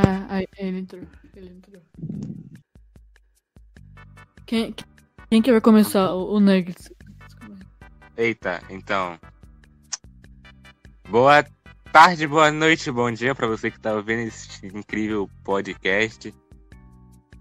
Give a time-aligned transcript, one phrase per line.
[0.00, 1.02] Ah, ele entrou.
[1.34, 1.82] Ele entrou.
[4.46, 4.72] Quem,
[5.28, 6.14] quem que vai começar?
[6.14, 6.92] O, o Nuggets.
[8.16, 9.18] Eita, então.
[11.08, 11.44] Boa
[11.92, 16.32] tarde, boa noite, bom dia para você que tá ouvindo esse incrível podcast.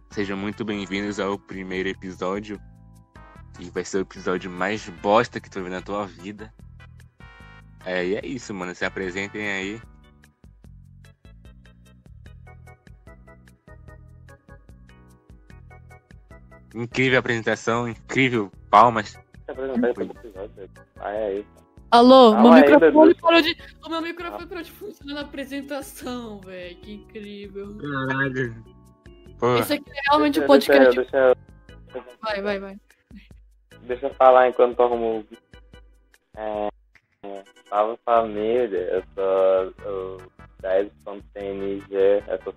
[0.10, 2.60] Sejam muito bem-vindos ao primeiro episódio.
[3.56, 6.52] Que vai ser o episódio mais bosta que tu ouviu na tua vida.
[7.86, 8.74] É, e é isso, mano.
[8.74, 9.82] Se apresentem aí.
[16.76, 19.18] Incrível apresentação, incrível palmas.
[21.00, 21.48] Ah, é isso.
[21.90, 23.58] Alô, Calma meu aí, microfone parou de.
[23.86, 26.76] O meu microfone parou de funcionar na apresentação, velho.
[26.78, 27.78] Que incrível.
[27.78, 28.64] Caralho.
[29.40, 30.96] Pô, Esse aqui é realmente o Deixa- podcast.
[30.96, 31.18] Deixa,
[31.94, 32.78] eu- Vai, vai, vai.
[33.84, 35.26] deixa eu falar enquanto eu arrumo o.
[36.36, 36.68] É,
[37.24, 40.18] é, salve família, eu sou o
[40.62, 41.86] 10.tng,
[42.28, 42.54] eu, tô-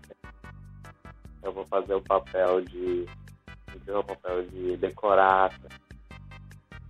[1.44, 3.06] eu vou fazer o papel de.
[3.88, 5.52] O papel de decorar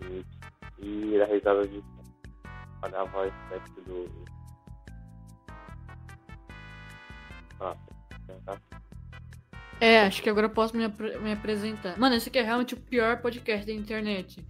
[0.00, 0.24] e,
[0.78, 1.82] e da risada de.
[2.82, 4.08] Olha a voz sexy do.
[9.80, 11.98] É, acho que agora eu posso me, apre- me apresentar.
[11.98, 14.44] Mano, esse aqui é realmente o pior podcast da internet.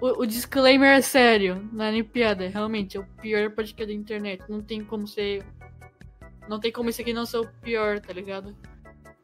[0.00, 2.48] O, o disclaimer é sério, não é nem piada.
[2.48, 4.42] Realmente, é o pior podcast da internet.
[4.48, 5.44] Não tem como ser.
[6.48, 8.54] Não tem como esse aqui não ser o pior, tá ligado?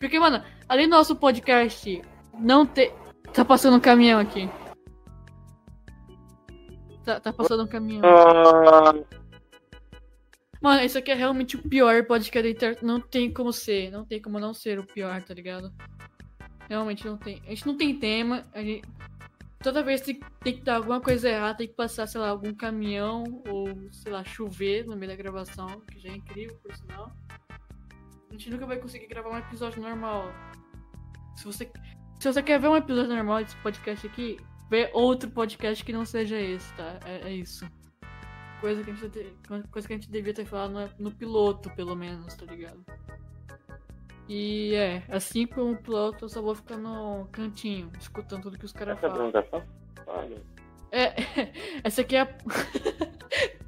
[0.00, 2.02] Porque, mano, além do nosso podcast,
[2.38, 2.90] não tem.
[3.34, 4.48] Tá passando um caminhão aqui.
[7.04, 8.02] Tá, tá passando um caminhão.
[10.62, 12.82] Mano, esse aqui é realmente o pior podcast da internet.
[12.82, 13.90] Não tem como ser.
[13.90, 15.70] Não tem como não ser o pior, tá ligado?
[16.66, 17.42] Realmente não tem.
[17.46, 18.46] A gente não tem tema.
[18.54, 18.88] A gente...
[19.62, 22.54] Toda vez tem, tem que dar alguma coisa errada, tem que passar, sei lá, algum
[22.54, 27.12] caminhão ou, sei lá, chover no meio da gravação, que já é incrível, por sinal.
[28.30, 30.32] A gente nunca vai conseguir gravar um episódio normal.
[31.36, 31.70] Se você,
[32.18, 34.38] se você quer ver um episódio normal desse podcast aqui,
[34.70, 36.98] vê outro podcast que não seja esse, tá?
[37.04, 37.66] É, é isso.
[38.60, 41.70] Coisa que, a gente, te- coisa que a gente devia ter falado no, no piloto,
[41.70, 42.84] pelo menos, tá ligado?
[44.28, 48.64] E é, assim como o piloto, eu só vou ficar no cantinho, escutando tudo que
[48.66, 49.28] os caras Essa é a falam.
[49.28, 49.66] apresentação?
[50.06, 50.42] Olha.
[50.92, 51.14] É,
[51.82, 52.28] essa aqui é a.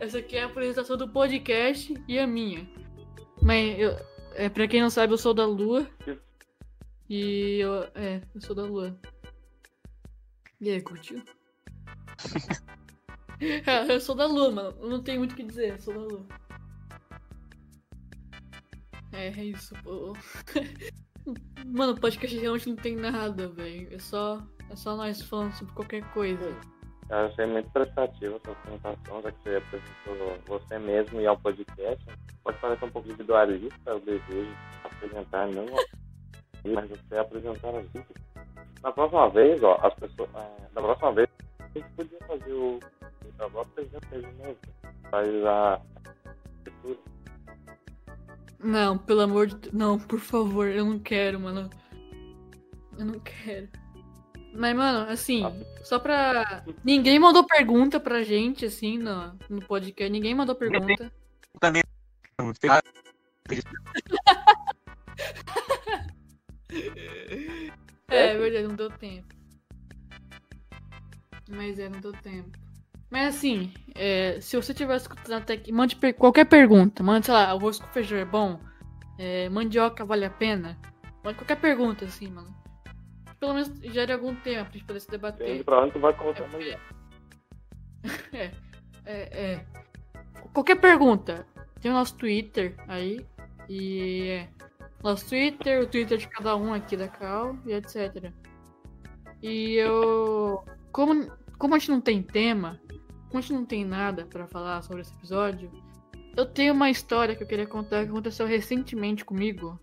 [0.00, 2.68] essa aqui é a apresentação do podcast e a minha.
[3.42, 3.96] Mas eu,
[4.34, 5.86] é, pra quem não sabe, eu sou da Lua.
[7.08, 7.84] E eu.
[7.94, 8.98] É, eu sou da Lua.
[10.60, 11.22] E aí, curtiu?
[13.40, 14.88] É, eu sou da Lua, mano.
[14.88, 16.26] Não tenho muito o que dizer, eu sou da Lua.
[19.12, 20.14] É, é isso, pô.
[21.66, 23.92] Mano, o podcast realmente não tem nada, velho.
[23.92, 26.56] É só, é só nós falando sobre qualquer coisa.
[27.10, 31.36] Eu achei muito prestativo a sua apresentação, já que você apresentou você mesmo e ao
[31.38, 32.06] podcast.
[32.44, 35.66] Pode parecer um pouco individualista o desejo de apresentar, não,
[36.72, 38.06] mas você apresentar a vida.
[38.80, 40.30] Na próxima vez, ó, as pessoas.
[40.36, 41.28] é, na próxima vez,
[41.58, 42.78] a gente podia fazer o.
[42.78, 43.66] o trabalho
[44.38, 44.56] novo.
[45.10, 45.80] Faz a.
[48.60, 49.74] Não, pelo amor de.
[49.74, 51.68] Não, por favor, eu não quero, mano.
[52.96, 53.79] Eu não quero.
[54.52, 55.42] Mas, mano, assim,
[55.82, 56.64] só pra.
[56.84, 60.10] Ninguém mandou pergunta pra gente, assim, no, no podcast.
[60.10, 61.10] Ninguém mandou pergunta.
[61.60, 61.82] também.
[68.08, 69.34] É, é verdade, não deu tempo.
[71.48, 72.58] Mas é, não deu tempo.
[73.10, 77.02] Mas assim, é, se você tiver escutando até aqui, mande per- qualquer pergunta.
[77.02, 78.60] Mande, sei lá, arroz com feijão é bom?
[79.18, 80.78] É, mandioca vale a pena?
[81.24, 82.54] Mande qualquer pergunta, assim, mano.
[83.40, 85.46] Pelo menos gere algum tempo pra gente poder se debater.
[85.46, 86.78] Depende pra onde tu vai É colocar porque- amanhã.
[88.32, 88.50] É,
[89.06, 89.66] é, é.
[90.52, 91.46] Qualquer pergunta.
[91.80, 93.26] Tem o nosso Twitter aí.
[93.68, 94.48] E é.
[95.02, 98.30] Nosso Twitter, o Twitter de cada um aqui da Cal e etc.
[99.42, 100.62] E eu.
[100.92, 102.78] Como, como a gente não tem tema,
[103.28, 105.70] como a gente não tem nada pra falar sobre esse episódio,
[106.36, 109.80] eu tenho uma história que eu queria contar que aconteceu recentemente comigo.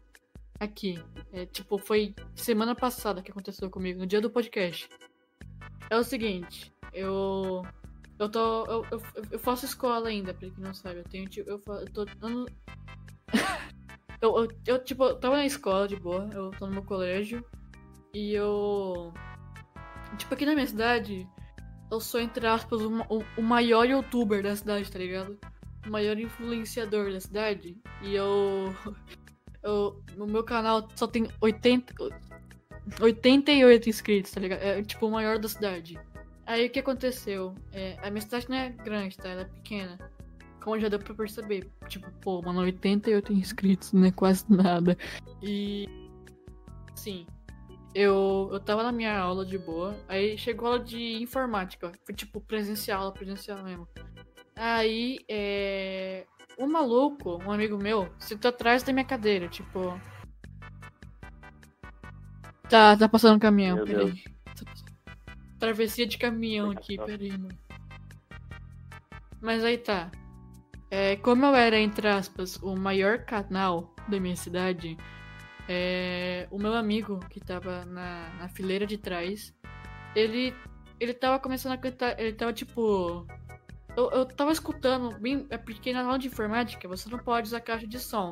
[0.59, 1.01] Aqui.
[1.31, 4.89] É, tipo, foi semana passada que aconteceu comigo, no dia do podcast.
[5.89, 7.63] É o seguinte, eu.
[8.19, 8.65] Eu tô.
[8.65, 9.01] Eu, eu,
[9.31, 11.00] eu faço escola ainda, pra quem não sabe.
[11.00, 11.30] Eu tenho.
[11.30, 12.06] tipo, Eu, eu tô
[14.21, 17.45] eu, eu, eu, tipo, tava na escola de boa, eu tô no meu colégio.
[18.13, 19.13] E eu.
[20.18, 21.27] Tipo, aqui na minha cidade,
[21.92, 25.38] eu sou, entre aspas, o, o, o maior youtuber da cidade, tá ligado?
[25.86, 27.77] O maior influenciador da cidade.
[28.01, 28.74] E eu.
[29.63, 31.94] Eu, no meu canal só tem 80.
[33.01, 34.62] 88 inscritos, tá ligado?
[34.62, 36.00] É tipo o maior da cidade.
[36.45, 37.54] Aí o que aconteceu?
[37.74, 39.27] É, a minha cidade não é grande, tá?
[39.27, 39.98] Ela é pequena.
[40.62, 41.69] como já deu pra perceber.
[41.89, 44.98] Tipo, pô, mano, 88 inscritos, não é quase nada.
[45.44, 45.86] E.
[46.95, 47.27] Sim.
[47.94, 49.98] Eu, eu tava na minha aula de boa.
[50.07, 51.92] Aí chegou a aula de informática.
[52.06, 53.88] Foi tipo presencial, presencial mesmo.
[54.57, 56.25] Aí, é.
[56.57, 60.00] Um maluco, um amigo meu, sentou atrás da minha cadeira, tipo.
[62.68, 64.24] Tá, tá passando um caminhão, peraí.
[65.59, 67.57] Travessia de caminhão aqui, peraí, mano.
[69.39, 70.12] Mas aí tá.
[70.89, 74.98] É, como eu era, entre aspas, o maior canal da minha cidade,
[75.68, 79.54] é, o meu amigo que tava na, na fileira de trás,
[80.15, 80.56] ele,
[81.00, 83.27] ele tava começando a cantar, ele tava tipo.
[83.97, 87.61] Eu, eu tava escutando, bem, é porque na aula de informática você não pode usar
[87.61, 88.31] caixa de som.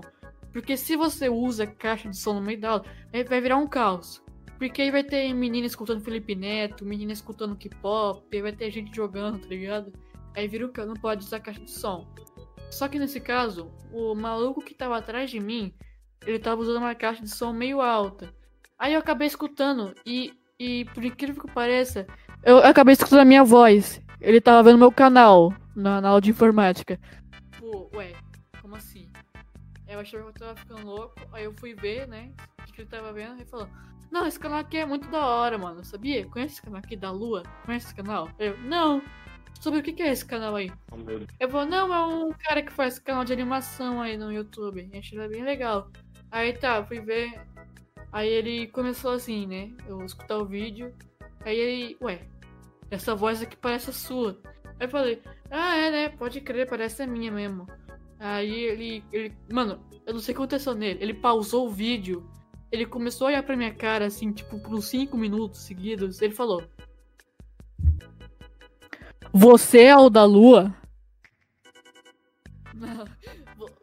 [0.53, 3.67] Porque se você usa caixa de som no meio da aula, aí vai virar um
[3.67, 4.23] caos.
[4.59, 9.39] Porque aí vai ter menina escutando Felipe Neto, menina escutando K-pop, vai ter gente jogando,
[9.39, 9.91] tá ligado?
[10.35, 12.07] Aí vira o que não pode usar caixa de som.
[12.69, 15.73] Só que nesse caso, o maluco que tava atrás de mim,
[16.27, 18.31] ele tava usando uma caixa de som meio alta.
[18.77, 22.05] Aí eu acabei escutando e, e por incrível que pareça,
[22.43, 24.04] eu acabei escutando a minha voz.
[24.25, 26.99] Ele tava vendo meu canal na, na aula de informática.
[27.59, 28.11] Pô, ué,
[28.59, 29.07] como assim?
[29.87, 32.31] Eu achei que eu tava ficando louco, aí eu fui ver, né,
[32.67, 33.69] o que ele tava vendo, e falou,
[34.11, 36.25] não, esse canal aqui é muito da hora, mano, sabia?
[36.25, 37.43] Conhece esse canal aqui da Lua?
[37.65, 38.27] Conhece esse canal?
[38.39, 38.99] Eu, não.
[39.61, 40.71] Sobre o que que é esse canal aí?
[40.91, 40.97] Oh.
[41.39, 44.89] Eu vou, não, é um cara que faz canal de animação aí no YouTube.
[44.97, 45.89] Achei ele bem legal.
[46.31, 47.39] Aí tá, fui ver.
[48.11, 49.71] Aí ele começou assim, né?
[49.87, 50.93] Eu escutar o vídeo.
[51.45, 52.21] Aí ele, ué,
[52.89, 54.39] essa voz aqui parece a sua.
[54.79, 56.09] Aí eu falei, ah, é, né?
[56.09, 57.67] Pode crer, parece a minha mesmo.
[58.19, 60.99] Aí ele, ele, mano, eu não sei o que aconteceu nele.
[61.01, 62.29] Ele pausou o vídeo.
[62.71, 66.21] Ele começou a olhar pra minha cara, assim, tipo, por uns 5 minutos seguidos.
[66.21, 66.63] Ele falou:
[69.31, 70.75] Você é o da lua?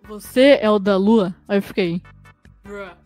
[0.05, 1.35] Você é o da lua?
[1.49, 2.03] Aí eu fiquei.
[2.63, 3.02] Bruh.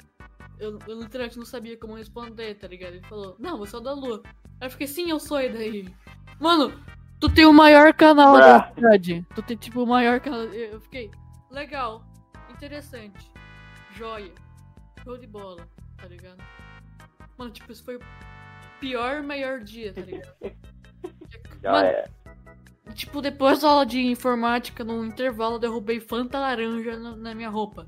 [0.58, 2.94] Eu, eu literalmente não sabia como responder, tá ligado?
[2.94, 4.23] Ele falou: Não, você é da lua.
[4.61, 5.94] Aí eu fiquei: Sim, eu sou, e daí?
[6.41, 6.73] Mano,
[7.20, 8.75] tu tem o maior canal da Bruh.
[8.75, 9.26] cidade.
[9.35, 10.44] Tu tem, tipo, o maior canal.
[10.44, 11.11] Eu fiquei:
[11.50, 12.05] Legal,
[12.50, 13.31] interessante,
[13.94, 14.32] joia,
[15.05, 15.69] show de bola,
[15.99, 16.43] tá ligado?
[17.37, 18.00] Mano, tipo, isso foi o
[18.81, 20.35] pior, maior dia, tá ligado?
[21.62, 22.05] Já Mano, é.
[22.94, 27.50] Tipo, depois da aula de informática, no intervalo, eu derrubei Fanta laranja na, na minha
[27.50, 27.87] roupa.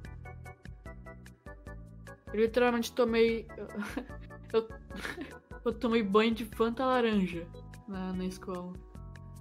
[2.32, 3.46] Eu literalmente tomei.
[4.50, 4.66] Eu,
[5.62, 7.46] eu tomei banho de Fanta laranja
[7.86, 8.72] na, na escola.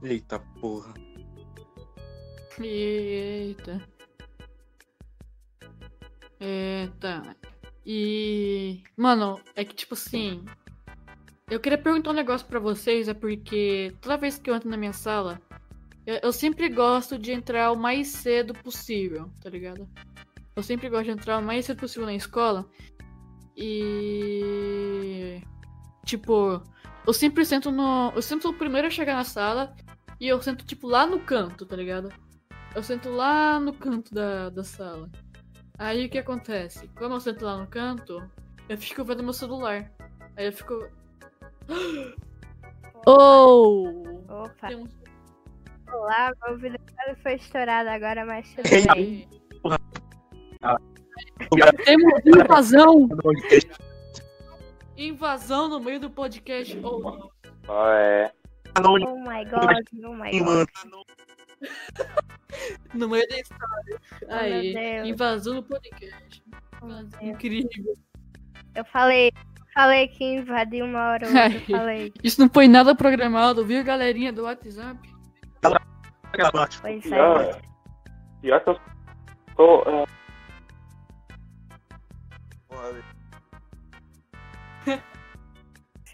[0.04, 0.94] Eita porra.
[2.60, 3.81] Eita.
[7.00, 7.36] Tá.
[7.86, 8.84] E.
[8.95, 10.44] Mano, é que tipo assim.
[11.50, 14.75] Eu queria perguntar um negócio pra vocês, é porque toda vez que eu entro na
[14.75, 15.42] minha sala,
[16.06, 19.88] eu, eu sempre gosto de entrar o mais cedo possível, tá ligado?
[20.57, 22.68] Eu sempre gosto de entrar o mais cedo possível na escola.
[23.56, 25.39] E.
[26.04, 26.63] Tipo,
[27.06, 28.12] eu sempre sento no.
[28.15, 29.75] Eu sempre sou o primeiro a chegar na sala
[30.19, 32.12] e eu sento, tipo, lá no canto, tá ligado?
[32.74, 35.12] Eu sento lá no canto da, da sala.
[35.77, 36.88] Aí o que acontece?
[36.98, 38.27] Como eu sento lá no canto,
[38.68, 39.92] eu fico vendo meu celular.
[40.36, 40.74] Aí eu fico.
[43.06, 44.26] Oh!
[44.28, 44.85] Opa, Tem um...
[45.94, 46.78] olá, meu vídeo
[47.23, 49.30] foi estourado agora, mas tudo bem.
[51.85, 53.09] Temos invasão!
[54.97, 56.78] Invasão no meio do podcast.
[56.83, 57.30] Oh.
[57.66, 58.31] Qual é?
[58.76, 60.68] Anônimo, Oh my god, oh my god.
[62.94, 64.02] no meio da história.
[64.30, 65.07] Aí, Oh, Deus.
[65.09, 66.44] invasão no podcast.
[66.81, 67.23] Oh.
[67.26, 67.94] Incrível.
[68.76, 69.31] Eu falei,
[69.73, 72.14] falei que invadiu uma hora ou outra, falei.
[72.23, 74.99] Isso não foi nada programado, viu, galerinha do WhatsApp?
[76.81, 77.61] Pois Pior, é.
[78.42, 78.80] pior que eu
[79.56, 80.07] tô.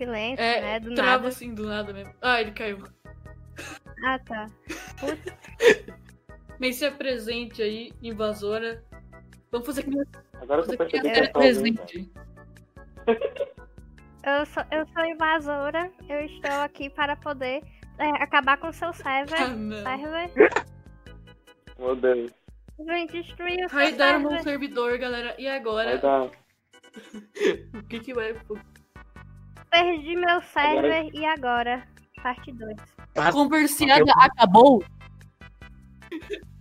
[0.05, 0.79] Silêncio, É, né?
[0.79, 1.27] Do trava nada.
[1.29, 2.13] assim do nada mesmo.
[2.21, 2.79] Ah, ele caiu.
[4.05, 4.47] Ah, tá.
[6.59, 8.83] Nem se presente aí, invasora.
[9.51, 9.91] Vamos fazer aqui
[10.41, 11.81] Agora percebi série que eu tô ouvindo.
[11.81, 12.11] presente.
[14.25, 17.61] Eu sou, eu sou invasora, eu estou aqui para poder
[17.99, 19.55] é, acabar com seu Ah, server.
[19.55, 19.83] não.
[19.83, 20.31] Server.
[21.77, 22.31] Meu Deus.
[22.79, 24.43] Vem destruir o seu Raidaram meu server.
[24.43, 25.35] servidor, galera.
[25.37, 25.97] E Vai agora?
[25.97, 26.29] dar.
[27.73, 28.33] O que que vai...
[29.73, 31.83] Perdi meu server e agora?
[32.21, 32.75] Parte 2.
[33.17, 34.83] A conversiada acabou?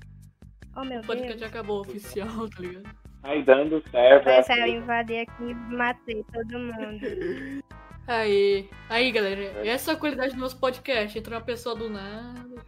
[0.75, 1.51] Oh meu O podcast Deus.
[1.53, 2.89] acabou oficial, tá ligado?
[3.25, 4.25] Aí dando o server.
[4.25, 7.63] Pois é, eu invadi aqui e matei todo mundo.
[8.09, 9.43] Aí, aí, galera.
[9.69, 11.17] Essa é a qualidade do nosso podcast.
[11.19, 12.65] Entra uma pessoa do nada.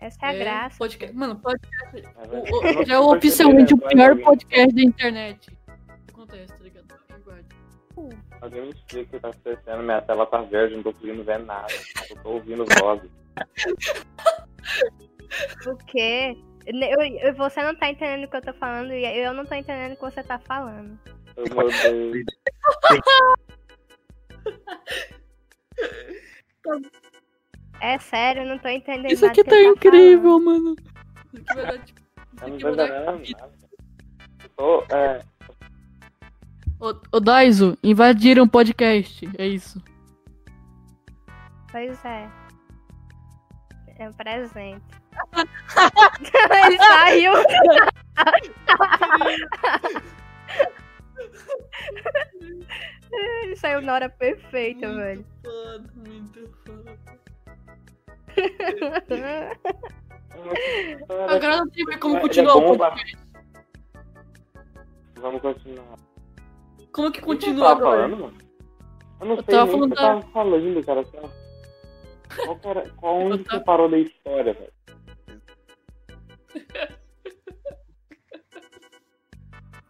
[0.00, 0.76] Essa é a graça.
[0.76, 2.02] Podcast, mano, podcast.
[2.16, 5.58] Mas o- o- já é oficialmente o percebendo, pior podcast da internet.
[6.12, 7.03] Acontece, tá ligado?
[8.40, 11.38] Alguém me explica o que tá acontecendo, minha tela tá verde, não tô conseguindo ver
[11.40, 11.72] nada.
[12.10, 13.10] Eu tô ouvindo vozes.
[15.66, 16.36] O quê?
[16.64, 19.54] Eu, eu- você não tá entendendo o que eu tô falando e eu não tô
[19.54, 20.96] entendendo o que você tá falando.
[21.36, 22.24] Eu mudei.
[27.80, 30.74] É sério, eu não tô entendendo Isso nada aqui que tá ele incrível, mano.
[31.34, 32.00] Isso aqui vai dar, tipo.
[32.30, 33.14] Isso Eu não aqui tô vai dar.
[33.14, 33.52] entendendo nada.
[34.42, 35.20] Eu tô, é,
[36.84, 39.26] Ô, ô Daiso, invadiram o podcast.
[39.38, 39.82] É isso.
[41.72, 42.30] Pois é.
[43.98, 44.84] É um presente.
[46.66, 47.32] ele saiu.
[53.12, 55.24] ele saiu na hora perfeita, velho.
[55.42, 56.98] foda, muito foda.
[61.30, 63.16] Agora não tem como Ele é continuar o podcast.
[65.14, 66.13] Vamos continuar.
[66.94, 68.02] Como que que continua tava agora?
[68.02, 68.38] falando, mano?
[69.20, 71.04] Eu não Eu sei tava nem o que falando você tava falando, cara.
[72.46, 74.72] Qual, que era, qual onde tava- você parou da história, velho?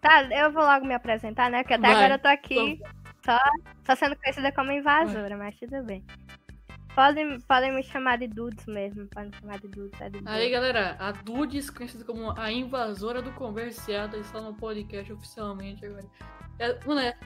[0.00, 1.62] Tá, eu vou logo me apresentar, né?
[1.62, 1.94] Porque até Vai.
[1.96, 2.78] agora eu tô aqui
[3.24, 3.38] só,
[3.86, 6.04] só sendo conhecida como invasora, mas tudo bem.
[6.94, 9.06] Podem, podem me chamar de Dudes mesmo.
[9.08, 9.98] Podem me chamar de Dudes.
[10.02, 10.36] É de boa.
[10.36, 16.04] Aí, galera, a Dudes, conhecida como a invasora do Converseada, está no podcast oficialmente agora.
[16.58, 17.16] É, mano, é-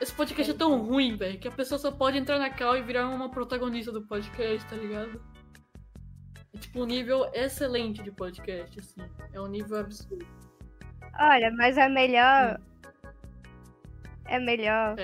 [0.00, 2.82] esse podcast é tão ruim, velho, que a pessoa só pode entrar na cal e
[2.82, 5.22] virar uma protagonista do podcast, tá ligado?
[6.54, 9.02] É tipo um nível excelente de podcast, assim.
[9.32, 10.26] É um nível absurdo.
[11.20, 12.58] Olha, mas é melhor.
[14.26, 14.96] É melhor.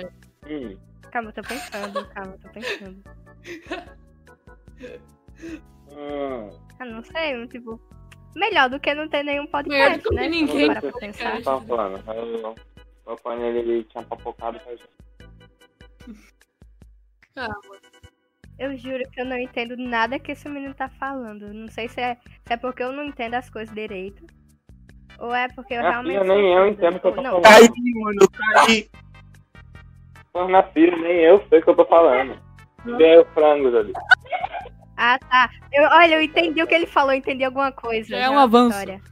[0.49, 0.77] Hum.
[1.11, 3.05] Calma, eu tô pensando, calma, eu tô pensando.
[5.93, 6.51] Hum.
[6.79, 7.81] Ah, não sei, tipo.
[8.35, 10.29] Melhor do que não ter nenhum Melhor do podcast, que né?
[10.29, 11.01] ninguém podcast.
[11.01, 11.37] pensar.
[11.39, 12.55] Eu tava falando.
[13.07, 14.89] Eu, meu pai ele, ele tinha papocado pra gente.
[18.59, 21.53] Eu juro que eu não entendo nada que esse menino tá falando.
[21.53, 24.25] Não sei se é, se é porque eu não entendo as coisas direito.
[25.19, 26.21] Ou é porque eu Minha realmente.
[26.21, 27.45] filha, nem eu entendo o que eu tô não, falando.
[27.45, 28.91] Caí, mano, caí.
[30.33, 32.39] Pô, na filha, nem eu sei o que eu tô falando.
[32.85, 33.93] Vem o frangos ali.
[34.97, 35.51] Ah, tá.
[35.73, 38.09] Eu, olha, eu entendi o que ele falou, eu entendi alguma coisa.
[38.09, 38.79] Já é um avanço.
[38.79, 39.03] Vitória.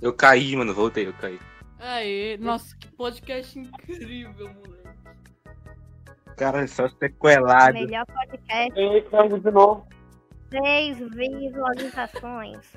[0.00, 1.38] Eu caí, mano, voltei, eu caí.
[1.80, 4.78] Aê, nossa, que podcast incrível, moleque.
[6.36, 7.74] Cara, só sequelado.
[7.74, 9.86] Melhor podcast, frangos de novo.
[10.50, 12.72] três visualizações.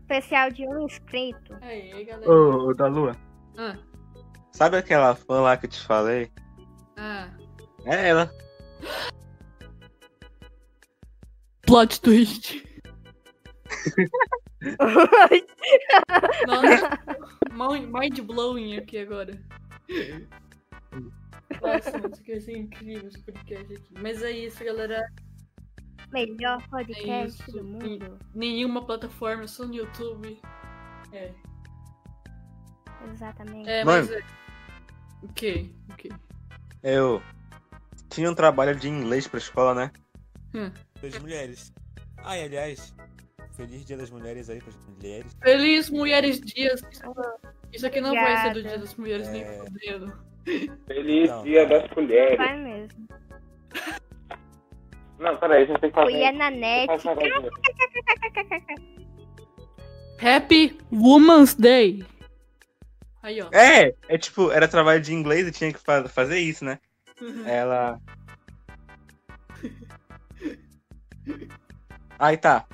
[0.00, 1.56] Especial de um inscrito.
[1.62, 2.30] Aê, galera.
[2.30, 3.16] Ô, ô, da Lua.
[3.56, 3.76] Ah,
[4.52, 6.30] Sabe aquela fã lá que eu te falei?
[6.96, 7.28] ah.
[7.86, 8.30] É ela.
[11.62, 12.62] Plot twist.
[16.46, 16.90] Nossa,
[17.52, 19.32] mind mind blowing aqui agora.
[21.60, 23.94] Nossa, isso aqui vai ser incrível esse podcast aqui.
[24.00, 25.06] Mas é isso, galera.
[26.12, 27.52] Melhor É podcast isso.
[27.52, 28.18] do mundo.
[28.34, 30.40] Nenhuma plataforma, só no YouTube.
[31.12, 31.32] É,
[33.12, 33.68] Exatamente.
[33.68, 34.06] é Mano.
[34.06, 34.22] mas é.
[35.22, 35.70] O quê?
[35.90, 36.08] O quê?
[36.82, 37.22] Eu
[38.10, 39.92] tinha um trabalho de inglês pra escola, né?
[40.54, 40.70] Hum.
[41.00, 41.72] Das mulheres.
[42.18, 42.94] Ah, e aliás,
[43.56, 45.36] feliz dia das mulheres aí pras mulheres.
[45.42, 46.82] Feliz Mulheres Dias.
[47.72, 48.68] Isso aqui não vai ser do Obrigada.
[48.68, 49.52] Dia das Mulheres nem É.
[49.58, 50.12] fodendo.
[50.86, 51.42] Feliz Não.
[51.44, 52.36] dia das colheres.
[52.36, 53.08] Vai mesmo.
[55.18, 56.10] Não, peraí, a gente tem que fazer.
[56.12, 56.88] Fui é na net.
[60.20, 62.04] Happy Woman's Day.
[63.22, 63.48] Aí, ó.
[63.52, 66.78] É, é tipo, era trabalho de inglês e tinha que fa- fazer isso, né?
[67.46, 68.00] Ela.
[72.18, 72.66] Aí tá.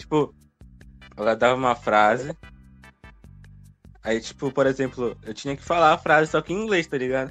[0.00, 0.34] Tipo,
[1.14, 2.34] ela dava uma frase.
[4.02, 6.96] Aí, tipo, por exemplo, eu tinha que falar a frase só que em inglês, tá
[6.96, 7.30] ligado?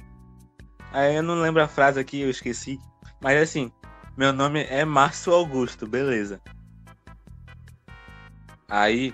[0.92, 2.78] Aí eu não lembro a frase aqui, eu esqueci.
[3.20, 3.72] Mas assim,
[4.16, 6.40] meu nome é Márcio Augusto, beleza.
[8.68, 9.12] Aí,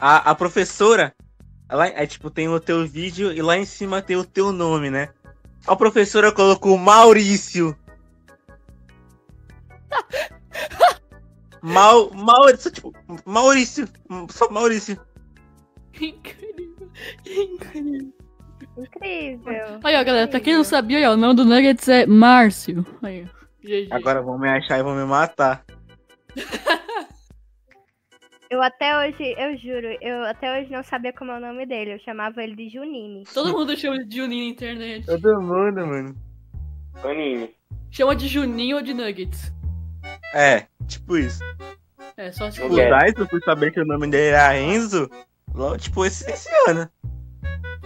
[0.00, 1.12] a, a professora,
[1.68, 4.88] ela, é tipo, tem o teu vídeo e lá em cima tem o teu nome,
[4.88, 5.08] né?
[5.66, 7.76] A professora colocou Maurício.
[11.62, 12.92] Mau, Maurício, tipo,
[13.24, 13.88] Maurício,
[14.30, 14.98] só Maurício.
[15.94, 16.90] Incrível.
[17.26, 18.12] Incrível.
[18.76, 19.80] Incrível.
[19.82, 22.86] Aí, ó, galera, pra quem não sabia, aí, ó, o nome do Nuggets é Márcio.
[23.02, 23.38] Aí, ó.
[23.62, 23.88] GG.
[23.90, 25.64] Agora vão me achar e vão me matar.
[28.50, 31.92] Eu até hoje, eu juro, eu até hoje não sabia como é o nome dele.
[31.92, 33.24] Eu chamava ele de Junine.
[33.34, 35.04] Todo mundo chama de Juninho na internet.
[35.04, 36.16] Todo mundo, mano.
[37.02, 37.50] Toninho.
[37.90, 39.52] Chama de Juninho ou de Nuggets.
[40.34, 41.42] É, tipo isso.
[42.16, 42.66] É, só tipo.
[42.68, 45.08] O eu fui saber que o nome dele era Enzo,
[45.54, 46.88] logo, tipo, esse, esse ano.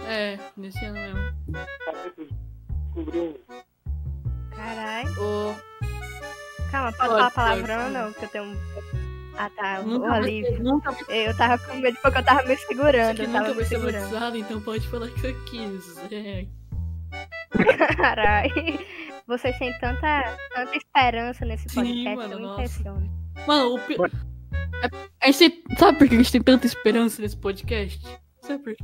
[0.07, 1.19] É, nesse ano mesmo.
[2.95, 3.39] Descobriu.
[4.55, 5.09] Caralho.
[5.19, 5.55] O...
[6.71, 7.35] Calma, pode Pode, falar pode.
[7.35, 8.13] palavrão ou não?
[8.13, 8.57] Que eu tenho um.
[9.37, 10.51] Ah tá, o Nunca vai, alívio.
[10.57, 13.11] ser, nunca, Eu tava com medo porque eu tava me isso segurando.
[13.11, 14.01] aqui Eu nunca vai ser segurando.
[14.03, 15.97] batizado, então pode falar que eu quis.
[16.11, 16.45] É.
[17.97, 18.79] Caralho.
[19.27, 22.61] Vocês têm tanta, tanta esperança nesse Sim, podcast, mano, eu me nossa.
[22.61, 23.13] impressiono.
[23.47, 23.97] Mano, o pi-
[25.21, 28.01] a gente tem- Sabe por que a gente tem tanta esperança nesse podcast?
[28.41, 28.83] Sabe por quê?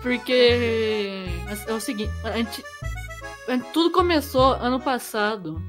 [0.00, 1.24] Porque
[1.66, 2.62] é o seguinte, a gente,
[3.48, 5.60] a gente- tudo começou ano passado,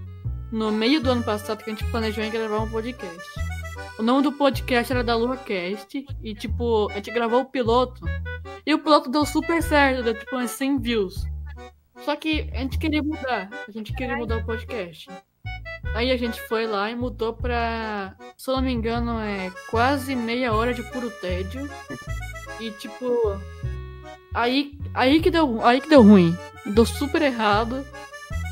[0.51, 3.23] no meio do ano passado que a gente planejou em gravar um podcast.
[3.97, 8.01] O nome do podcast era da LuaCast e tipo, a gente gravou o piloto
[8.65, 11.23] e o piloto deu super certo, deu tipo umas 100 views.
[12.03, 15.09] Só que a gente queria mudar, a gente queria mudar o podcast.
[15.93, 20.15] Aí a gente foi lá e mudou pra, se eu não me engano, é quase
[20.15, 21.69] meia hora de puro tédio.
[22.59, 23.39] E tipo,
[24.33, 26.35] aí, aí que deu, aí que deu ruim.
[26.65, 27.85] Deu super errado.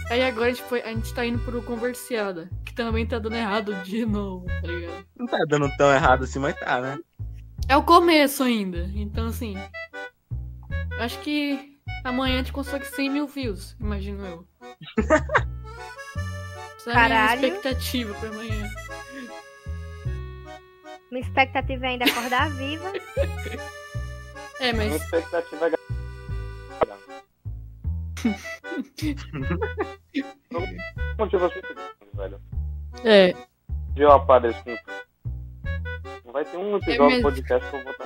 [0.09, 3.35] Aí agora a gente, foi, a gente tá indo pro Conversiada, que também tá dando
[3.35, 5.05] errado de novo, tá ligado?
[5.17, 6.99] Não tá dando tão errado assim, mas tá, né?
[7.67, 9.55] É o começo ainda, então assim.
[10.99, 11.72] Acho que
[12.03, 14.47] amanhã a gente consegue 100 mil views, imagino eu.
[14.97, 17.45] Essa é a minha Caralho.
[17.47, 18.69] expectativa pra amanhã.
[21.11, 22.91] Minha expectativa é ainda acordar viva.
[24.59, 25.71] É, Minha mas expectativa é.
[30.51, 30.61] Não
[31.17, 31.59] motivo assim,
[32.13, 32.41] velho.
[33.03, 33.33] é,
[33.93, 34.63] De eu apareço
[36.31, 38.05] vai ter um episódio do podcast que eu vou estar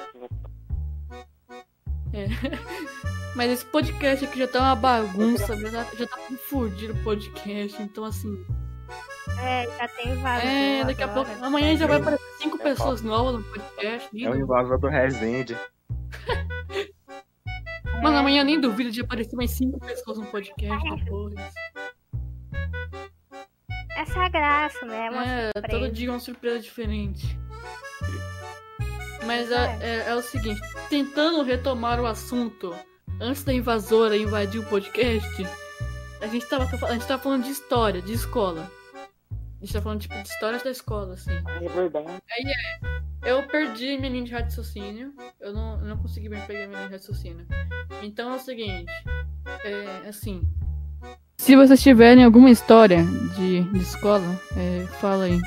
[2.14, 2.34] assim.
[3.36, 7.80] Mas esse podcast aqui já tá uma bagunça, já tá, já tá confundido o podcast,
[7.82, 8.44] então assim.
[9.40, 10.50] É, já tem vários.
[10.50, 11.30] É, daqui a pouco.
[11.44, 14.26] Amanhã já vai aparecer cinco É pessoas novas no podcast.
[14.26, 15.56] É o invasor do Resende.
[18.02, 21.36] Mano, amanhã nem duvido de aparecer mais cinco pessoas no podcast depois.
[23.98, 25.08] Essa é a graça, né?
[25.08, 25.92] É uma É, todo surpresa.
[25.92, 27.38] dia uma surpresa diferente.
[29.28, 30.60] Mas é, é- é o seguinte,
[30.90, 32.74] tentando retomar o assunto
[33.20, 35.46] antes da invasora invadir o podcast,
[36.22, 38.72] a gente tava, a gente tava falando de história, de escola.
[39.32, 41.32] A gente tá falando tipo de histórias da escola, assim.
[41.32, 42.08] É verdade.
[43.26, 45.14] Eu perdi minha linha de raciocínio.
[45.42, 47.46] Eu não, eu não consegui bem pegar minha linha de raciocínio.
[48.04, 48.92] Então é o seguinte.
[49.66, 50.48] É assim.
[51.40, 53.04] Se vocês tiverem alguma história
[53.36, 55.40] de, de escola, é, fala aí.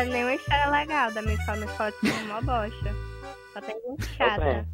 [0.00, 1.58] História, nenhuma história legal da minha escola.
[1.58, 2.94] Minha escola tinha uma bosta.
[3.52, 4.66] Só tem gente chata.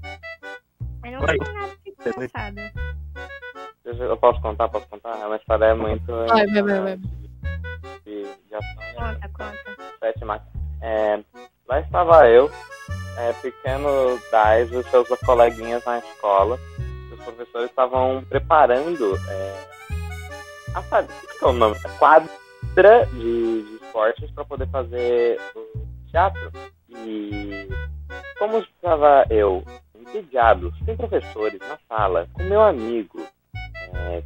[1.02, 1.38] Mas não Vai.
[1.38, 2.58] tem nada de engraçado.
[3.84, 4.68] Eu, posso contar?
[4.68, 5.18] Posso contar?
[5.18, 6.06] É uma história muito.
[6.28, 6.96] Vai, vai, vai, vai.
[8.04, 8.76] De, de ação.
[8.76, 8.94] né?
[8.94, 9.82] Conta, conta.
[9.98, 10.54] Sete máquinas.
[10.80, 11.20] É,
[11.66, 12.50] lá estava eu,
[13.18, 16.56] é, pequeno Dais e os seus coleguinhas na escola.
[17.12, 19.66] Os professores estavam preparando é,
[20.74, 21.76] a sabe, o que é o nome?
[21.84, 26.52] A quadra de, de esportes para poder fazer o teatro.
[26.88, 27.68] E
[28.38, 33.26] como estava eu, entediado, sem professores, na sala, com meu amigo,
[33.94, 34.22] é,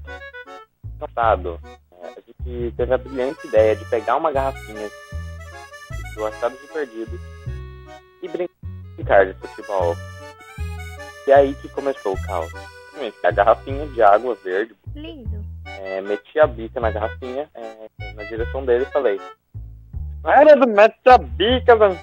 [0.98, 1.60] passado,
[1.92, 4.88] é, a gente teve a brilhante ideia de pegar uma garrafinha
[6.16, 7.20] do Achados e Perdidos
[8.22, 9.94] e brincar de futebol.
[11.26, 12.52] E aí que começou o caos.
[13.24, 15.42] A garrafinha de água verde, Lindo.
[15.64, 19.18] é, meti a bica na garrafinha, é, na direção dele e falei:
[20.24, 21.98] Era do mete a bica, velho.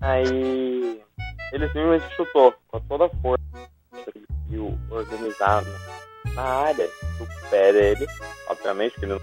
[0.00, 1.02] Aí
[1.52, 3.42] ele simplesmente chutou com toda a força
[4.02, 4.08] que
[4.54, 5.62] ele organizar
[6.34, 6.86] na- área
[7.18, 8.06] do pé dele,
[8.48, 9.20] obviamente que ele não.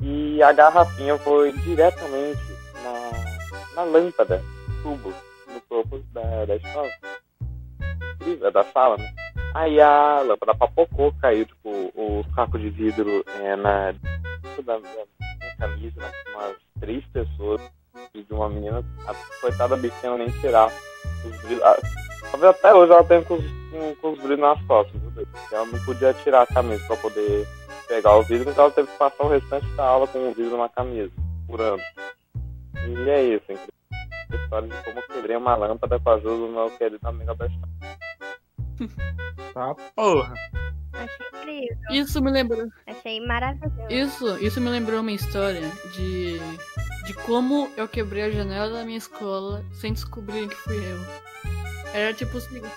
[0.00, 2.40] E a garrafinha foi diretamente
[2.82, 4.42] na, na lâmpada,
[4.82, 5.12] tubo,
[5.48, 6.88] no topo da, da escola.
[8.52, 9.12] Da sala, né?
[9.54, 13.92] Aí a lâmpada papocou, caiu, tipo, o caco de vidro é, na
[14.62, 15.06] da, minha
[15.58, 16.12] camisa, né?
[16.34, 17.60] umas três pessoas
[18.14, 20.70] de uma menina, a coitada bichinha nem tirar
[21.24, 21.62] os brilhos.
[21.62, 21.76] Ah,
[22.30, 25.26] talvez até hoje ela tem com os, com, com os brilhos nas costas, viu?
[25.52, 27.46] Ela não podia tirar a camisa pra poder
[27.88, 30.56] pegar o vidro, então ela teve que passar o restante da aula com o vidro
[30.56, 31.12] na camisa,
[31.46, 31.82] por ano.
[32.86, 33.74] E é isso, incrível.
[34.32, 37.58] História de como eu quebrei uma lâmpada com a ajuda do meu querido amigo Alberto.
[39.52, 40.34] tá porra.
[40.92, 41.78] Achei incrível.
[41.90, 42.68] Isso me lembrou.
[42.86, 43.86] Achei maravilhoso.
[43.90, 46.38] Isso, isso me lembrou uma história de,
[47.04, 50.98] de como eu quebrei a janela da minha escola sem descobrir que fui eu.
[51.92, 52.68] Era tipo o seguinte.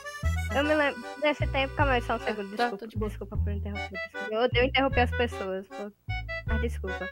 [0.55, 3.09] Eu me lembro desse tempo, calma aí, só um segundo, tá, desculpa, tá de boa.
[3.09, 3.89] desculpa por interromper.
[3.89, 4.27] desculpa.
[4.31, 5.67] Eu odeio interromper as pessoas.
[5.67, 5.91] pô.
[6.47, 7.09] Ah, desculpa.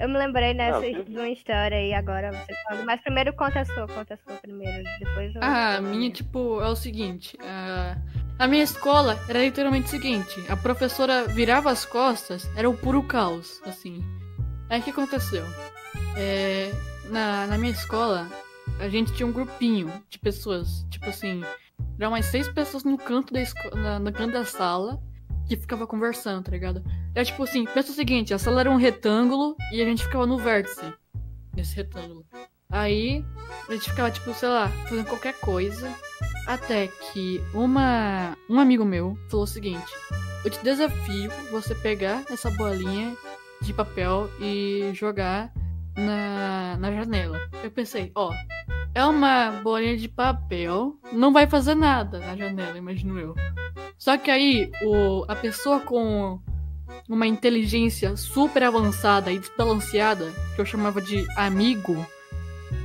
[0.00, 2.86] Eu me lembrei nessa Não, de uma história aí agora, você falando.
[2.86, 4.82] Mas primeiro conta a sua, conta a sua primeiro.
[4.98, 5.40] Depois eu.
[5.44, 7.36] Ah, a minha, tipo, é o seguinte.
[7.42, 7.96] A,
[8.38, 10.34] a minha escola era literalmente o seguinte.
[10.48, 14.02] A professora virava as costas, era o puro caos, assim.
[14.70, 15.44] Aí o que aconteceu?
[16.16, 16.70] É,
[17.10, 18.26] na, na minha escola,
[18.78, 20.86] a gente tinha um grupinho de pessoas.
[20.90, 21.42] Tipo assim,
[21.98, 24.98] eram umas seis pessoas no canto da, esco- na, no canto da sala
[25.50, 26.82] que ficava conversando, tá ligado?
[27.12, 30.24] Era tipo assim, pensa o seguinte, a sala era um retângulo e a gente ficava
[30.24, 30.92] no vértice
[31.52, 32.24] desse retângulo.
[32.70, 33.24] Aí
[33.68, 35.92] a gente ficava, tipo, sei lá, fazendo qualquer coisa.
[36.46, 39.92] Até que uma, um amigo meu falou o seguinte:
[40.44, 43.16] Eu te desafio você pegar essa bolinha
[43.60, 45.52] de papel e jogar
[45.96, 47.40] na, na janela.
[47.62, 48.32] Eu pensei, ó,
[48.94, 53.34] é uma bolinha de papel, não vai fazer nada na janela, imagino eu.
[54.00, 56.40] Só que aí o, a pessoa com
[57.06, 61.94] uma inteligência super avançada e desbalanceada, que eu chamava de amigo,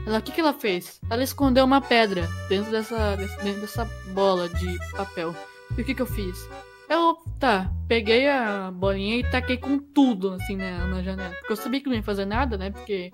[0.05, 0.99] ela, o que, que ela fez?
[1.09, 5.33] Ela escondeu uma pedra dentro dessa, dentro dessa bola de papel.
[5.77, 6.49] E o que, que eu fiz?
[6.89, 11.33] Eu, tá, peguei a bolinha e taquei com tudo, assim, na, na janela.
[11.39, 12.71] Porque eu sabia que não ia fazer nada, né?
[12.71, 13.09] Porque,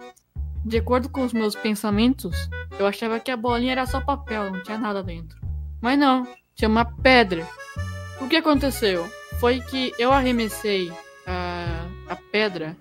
[0.66, 2.36] de acordo com os meus pensamentos,
[2.80, 5.40] eu achava que a bolinha era só papel, não tinha nada dentro.
[5.80, 7.48] Mas não, tinha uma pedra.
[8.22, 9.10] O que aconteceu?
[9.40, 10.92] Foi que eu arremessei
[11.26, 12.78] a, a pedra.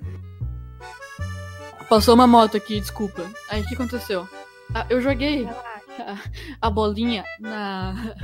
[1.89, 3.25] Passou uma moto aqui, desculpa.
[3.49, 4.29] Aí o que aconteceu?
[4.75, 6.31] Ah, eu joguei Relaxa.
[6.61, 8.15] a bolinha na,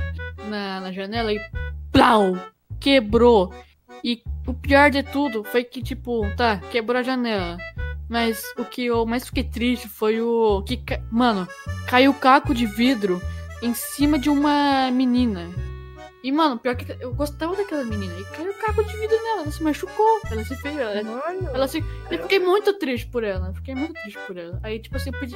[0.47, 1.39] na, na janela e
[1.91, 2.37] plau!
[2.79, 3.53] Quebrou.
[4.03, 7.57] E o pior de tudo foi que, tipo, tá, quebrou a janela.
[8.07, 10.61] Mas o que eu mais fiquei triste foi o.
[10.61, 10.79] que
[11.11, 11.47] Mano,
[11.87, 13.21] caiu caco de vidro
[13.61, 15.49] em cima de uma menina.
[16.23, 18.13] E, mano, pior que eu gostava daquela menina.
[18.19, 19.41] E caiu caco de vidro nela.
[19.43, 20.19] Ela se machucou.
[20.31, 20.77] Ela se fez.
[20.77, 21.83] Ela, Mano, ela se.
[22.11, 23.53] Eu fiquei muito triste por ela.
[23.53, 24.59] Fiquei muito triste por ela.
[24.63, 25.35] Aí, tipo assim, eu pedi.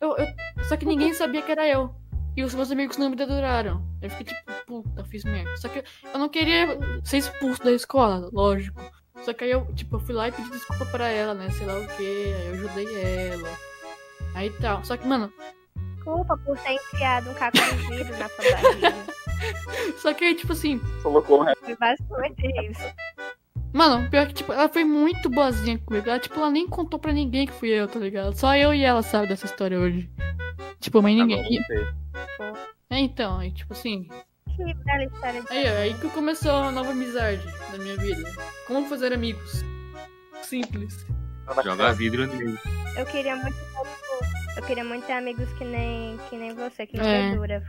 [0.00, 1.94] Eu, eu- Só que ninguém sabia que era eu.
[2.36, 3.82] E os meus amigos não me deduraram.
[4.02, 5.56] Eu fiquei tipo, puta, fiz merda.
[5.56, 8.78] Só que eu não queria ser expulso da escola, lógico.
[9.24, 11.48] Só que aí eu, tipo, eu fui lá e pedi desculpa pra ela, né?
[11.52, 12.02] Sei lá o que.
[12.02, 13.48] Aí eu ajudei ela.
[14.34, 14.84] Aí tal.
[14.84, 15.32] Só que, mano,
[15.94, 18.94] desculpa por ter enfiado um caco de vidro na sua barriga.
[20.00, 22.94] só que aí, tipo assim, Colocou um Foi basicamente isso.
[23.72, 26.08] Mano, pior que, tipo, ela foi muito boazinha comigo.
[26.08, 28.34] Ela, tipo, ela nem contou pra ninguém que fui eu, tá ligado?
[28.34, 30.10] Só eu e ela sabe dessa história hoje.
[30.80, 31.44] Tipo, mas ninguém.
[32.88, 34.08] É, então, aí, tipo assim.
[34.56, 38.30] Que bela história de Aí, aí que começou uma nova amizade na minha vida.
[38.66, 39.62] Como fazer amigos.
[40.42, 41.04] Simples.
[41.62, 42.58] Joga vidro nele.
[42.96, 43.56] Eu queria muito
[44.56, 47.34] eu queria muito ter amigos que nem que nem você, que não É.
[47.36, 47.62] dura.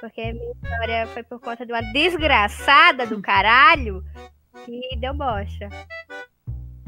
[0.00, 4.02] Porque minha história foi por conta de uma desgraçada do caralho
[4.64, 5.68] que deu bosta.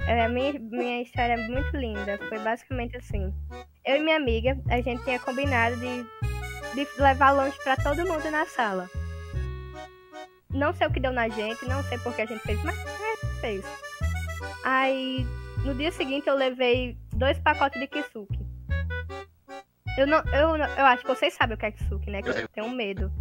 [0.07, 2.18] É, minha, minha história é muito linda.
[2.29, 3.33] Foi basicamente assim.
[3.85, 6.05] Eu e minha amiga, a gente tinha combinado de,
[6.75, 8.88] de levar lanche pra todo mundo na sala.
[10.51, 12.79] Não sei o que deu na gente, não sei por que a gente fez, mas
[12.79, 13.64] é, fez.
[14.64, 15.27] Aí,
[15.64, 18.38] no dia seguinte, eu levei dois pacotes de kisuke.
[19.98, 21.70] Eu não, eu, não- eu acho que vocês sabem o que é
[22.11, 22.22] né?
[22.22, 23.12] Que eu tenho medo.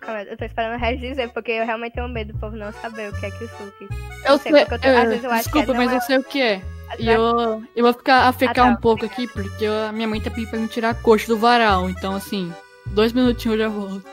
[0.00, 2.72] Calma, eu tô esperando o Regis dizer, porque eu realmente tenho medo do povo não
[2.72, 3.88] saber o que é kisuke.
[4.24, 5.96] Eu sei, sei, porque eu tô- às vezes eu acho que desculpa, não mas é-
[5.96, 6.62] eu sei o que é.
[6.98, 8.78] E eu, eu vou ficar afecar Ah, tá.
[8.78, 11.26] um pouco aqui, porque eu- a minha mãe tá pedindo pra me tirar a coxa
[11.26, 11.90] do varal.
[11.90, 12.52] Então, assim,
[12.86, 14.04] dois minutinhos eu já volto.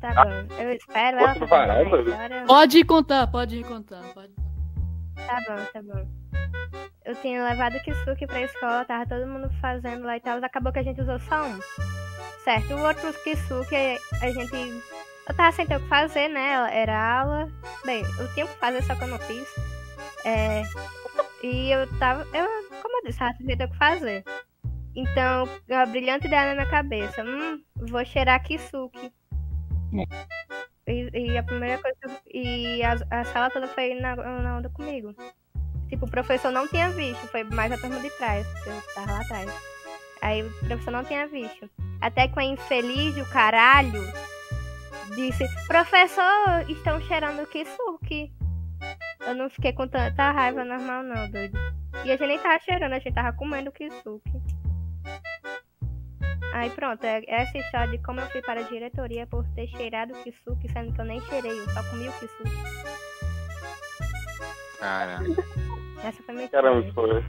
[0.00, 2.46] Tá bom, eu espero ela a.
[2.46, 4.02] Pode contar, pode contar.
[4.14, 4.32] Pode.
[5.26, 6.17] Tá bom, tá bom.
[7.04, 10.44] Eu tinha levado kisuke pra escola, tava todo mundo fazendo lá e tal.
[10.44, 11.58] Acabou que a gente usou só um.
[12.44, 13.74] Certo, o outro kisuke
[14.20, 14.82] a gente.
[15.28, 16.68] Eu tava sem ter o que fazer, né?
[16.70, 17.48] Era aula.
[17.84, 19.48] Bem, eu tinha o que fazer, só que eu não fiz.
[20.24, 20.62] É.
[21.42, 22.22] E eu tava.
[22.36, 22.46] Eu,
[22.82, 24.24] como eu disse, tava sem ter o que fazer.
[24.94, 27.22] Então, uma brilhante ideia na minha cabeça.
[27.24, 29.12] Hum, vou cheirar kisuke.
[30.86, 31.96] E, e a primeira coisa.
[32.00, 35.14] que eu- E a, a sala toda foi na, na onda comigo.
[35.88, 39.12] Tipo, o professor não tinha visto, foi mais a turma de trás, porque eu tava
[39.12, 39.50] lá atrás.
[40.20, 41.70] Aí o professor não tinha visto.
[42.00, 44.02] Até que o infeliz do caralho
[45.14, 48.32] disse, professor, estão cheirando kisuke.
[49.26, 51.58] Eu não fiquei com tanta raiva normal não, doido.
[52.04, 54.30] E a gente nem tava cheirando, a gente tava comendo kisuke.
[56.52, 60.12] Aí pronto, é essa história de como eu fui para a diretoria por ter cheirado
[60.22, 62.78] kisuke, sendo que eu nem cheirei, eu só comi o kisuke.
[64.78, 65.20] Cara,
[66.04, 67.24] Essa foi minha Caramba, foi.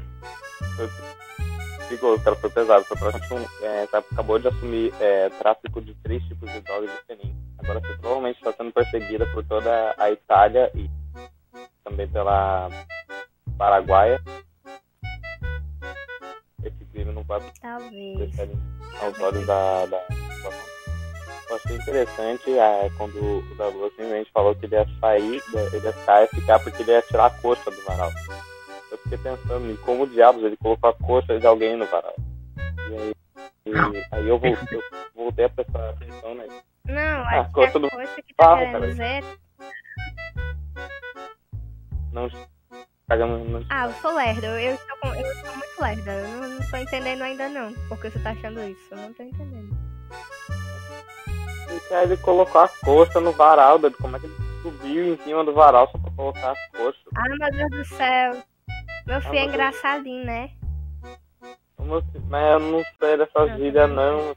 [1.89, 2.86] ficou, cara foi pesado.
[2.86, 2.97] Foi
[3.38, 7.36] um, é, acabou de assumir é, tráfico de três tipos de drogas diferentes.
[7.58, 10.89] Agora você provavelmente está sendo perseguida por toda a Itália e
[11.84, 12.69] também pela
[13.58, 14.21] Paraguaia.
[16.63, 18.39] Esse crime não vai Talvez.
[19.01, 20.08] aos olhos da, da.
[21.49, 25.41] Eu achei interessante é, quando o da Lua simplesmente falou que ele ia sair,
[25.73, 28.12] ele ia sair e ficar porque ele ia tirar a coxa do varal.
[28.91, 32.15] Eu fiquei pensando em como diabos ele colocou a coxa de alguém no varal.
[32.89, 33.13] E aí,
[33.65, 34.84] e aí eu, voltei, eu
[35.15, 36.47] voltei a prestar atenção né?
[36.86, 39.23] Não, Ah, acho que coisa a do coisa que tá carro, querendo cara.
[42.12, 42.30] Não
[43.08, 44.47] pagamos não, Ah, eu sou lerda.
[44.60, 46.12] Eu, estou, com- eu estou muito lerda.
[46.12, 47.73] Eu não, não tô entendendo ainda não.
[47.88, 48.88] Por que você tá achando isso?
[48.91, 49.69] Eu não tô entendendo.
[51.89, 53.97] E aí ele colocou a coxa no varal, doido.
[53.97, 56.99] como é que ele subiu em cima do varal só pra colocar a coxa?
[57.15, 58.43] Ah, meu Deus do céu.
[59.10, 60.52] Meu filho é engraçadinho, né?
[62.30, 64.36] Mas eu não sei dessas gírias não.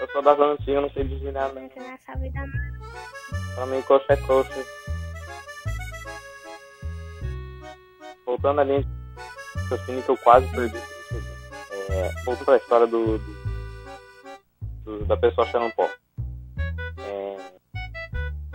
[0.00, 1.62] Eu sou das antigas, eu não sei de gíria Não não.
[1.64, 3.54] entendo essa vida não.
[3.56, 4.64] Pra mim, coxa é coxa.
[8.24, 8.86] Voltando ali,
[9.72, 10.76] assim que eu quase perdi
[11.90, 13.38] é, Voltando pra história do, do-
[14.84, 15.88] do- da pessoa cheirando pó.
[16.98, 17.36] É,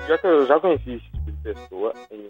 [0.08, 2.30] já que eu já conheci esse tipo de pessoa, e,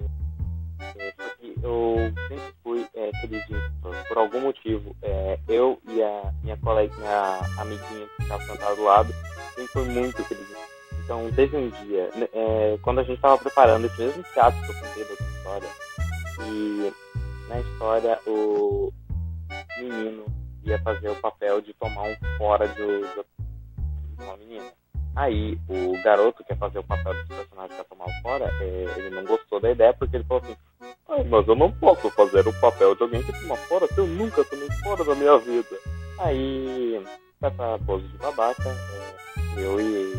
[0.94, 1.23] que
[1.64, 3.62] eu sempre fui é, queridinho.
[4.08, 8.84] Por, algum motivo, é, eu e a minha colega, minha amiguinha que ficava sentada do
[8.84, 9.14] lado,
[9.56, 10.58] sempre foi muito queridinho.
[11.04, 14.72] Então, teve um dia, né, é, quando a gente estava preparando esse mesmo teatro que
[14.72, 15.70] eu contei da história,
[16.46, 16.94] e
[17.50, 18.92] na história o
[19.80, 20.26] menino
[20.64, 24.83] ia fazer o papel de tomar um fora de, de uma menina.
[25.16, 29.10] Aí o garoto que ia fazer o papel desse personagem que tomar fora, é, ele
[29.12, 30.56] não gostou da ideia porque ele falou assim,
[31.10, 34.08] "Ai, mas eu não posso fazer o papel de alguém que toma fora se eu
[34.08, 35.78] nunca tomei fora da minha vida.
[36.20, 37.04] Aí,
[37.42, 40.14] essa pose de babaca, é, eu e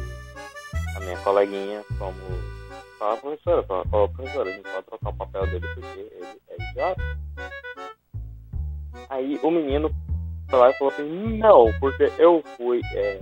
[0.97, 2.55] a minha coleguinha fomos
[2.99, 6.71] falar, professora, fala, ó, professora, a gente pode trocar o papel dele porque ele é
[6.71, 7.03] idiota.
[9.11, 9.91] Aí o menino
[10.49, 13.19] foi lá e falou assim, não, porque eu fui, é,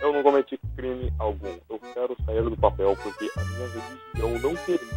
[0.00, 1.58] eu não cometi crime algum.
[1.68, 4.94] Eu quero sair do papel porque a minha religião não permite.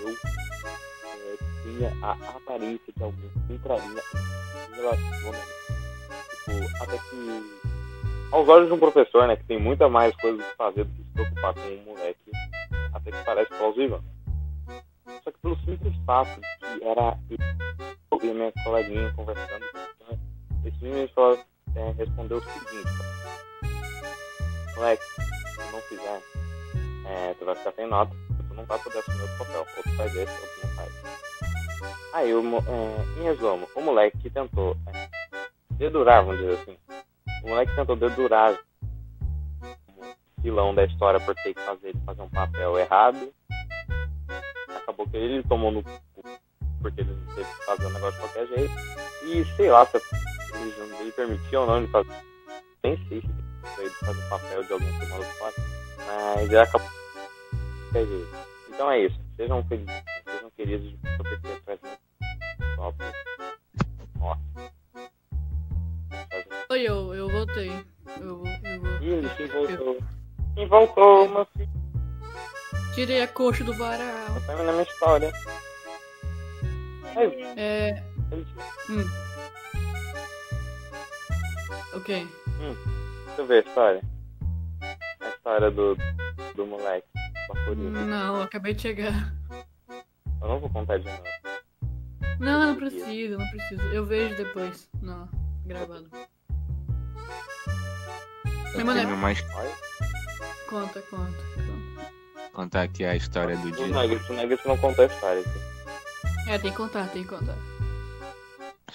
[0.00, 5.54] Eu é, tinha a aparência de alguém que entraria em relacionamento.
[6.44, 7.64] Tipo, até que
[8.34, 11.02] aos olhos de um professor, né, que tem muita mais coisas a fazer do que
[11.02, 12.30] se preocupar com um moleque,
[12.92, 14.02] até que parece plausível.
[15.22, 19.64] Só que pelo simples fato de que era eu e minha coleguinha conversando,
[20.08, 20.18] né,
[20.64, 21.08] esse menino
[21.76, 23.03] é, respondeu o seguinte:
[24.76, 26.22] Moleque, se tu não fizer,
[27.06, 28.12] é, tu vai ficar sem nota,
[28.48, 30.92] tu não vai poder assumir outro papel, ou tu faz esse, ou tu não faz.
[32.12, 35.08] Aí, o, é, em resumo, o moleque que tentou é,
[35.72, 36.76] dedurar, vamos dizer assim,
[37.44, 38.58] o moleque tentou dedurar
[39.62, 43.32] o vilão da história por ter que fazer ele fazer um papel errado.
[44.68, 46.22] Acabou que ele tomou no cu,
[46.80, 48.74] porque ele teve que fazer o negócio de qualquer jeito.
[49.24, 52.14] E sei lá se a religião permitia ou não ele fazer.
[52.82, 53.28] Nem sei se
[53.78, 55.54] ele fazer o papel de alguém tomando fora.
[56.06, 56.88] Mas ele acabou.
[58.68, 59.20] Então é isso.
[59.36, 60.98] Sejam felizes, sejam queridos de
[62.76, 62.98] top.
[64.20, 64.36] Ó.
[66.70, 67.70] Oi, eu, eu voltei.
[68.20, 69.98] Eu, eu, Ih, quem voltou?
[70.54, 71.68] Quem voltou, meu filho?
[72.94, 74.40] tirei a coxa do varal.
[74.46, 75.32] Tá na minha história.
[77.56, 78.02] É.
[78.32, 78.46] ele-
[78.88, 79.04] Hum.
[81.94, 82.26] Ok.
[83.34, 84.02] Deixa eu ver a história.
[85.20, 85.96] A história do,
[86.54, 87.08] do moleque.
[88.06, 89.34] Não, acabei de chegar.
[90.40, 91.22] Eu não vou contar de novo.
[92.38, 93.82] Não, não precisa, não precisa.
[93.86, 94.88] Eu vejo depois.
[95.02, 95.28] Não,
[95.66, 96.08] gravado.
[98.76, 98.84] Eu
[99.16, 99.50] Mas, tenho.
[100.70, 102.12] Conta, conta, conta.
[102.52, 103.88] contar aqui a história do O dia.
[103.88, 105.40] Nuggets, o Nuggets não contou a história.
[105.40, 106.50] Aqui.
[106.50, 107.56] É, tem que contar, tem que contar.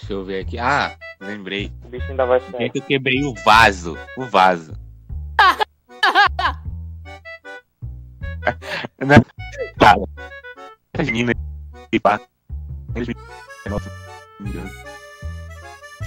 [0.00, 0.58] Deixa eu ver aqui.
[0.58, 1.72] Ah, lembrei.
[1.84, 2.70] O bicho ainda vai É sair.
[2.70, 3.96] que eu quebrei o vaso.
[4.16, 4.72] O vaso.
[8.98, 9.16] Não,
[9.78, 10.00] Cara,
[10.98, 11.34] as meninas
[11.92, 12.20] e pá.
[12.94, 13.14] Eles me.
[13.68, 13.90] Nossa.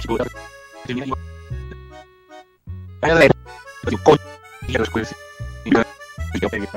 [0.00, 0.28] Tipo, as
[0.88, 1.18] meninas.
[3.02, 3.28] Aí ela é.
[3.88, 5.20] Tipo, continha das coisas assim.
[6.42, 6.68] Eu peguei.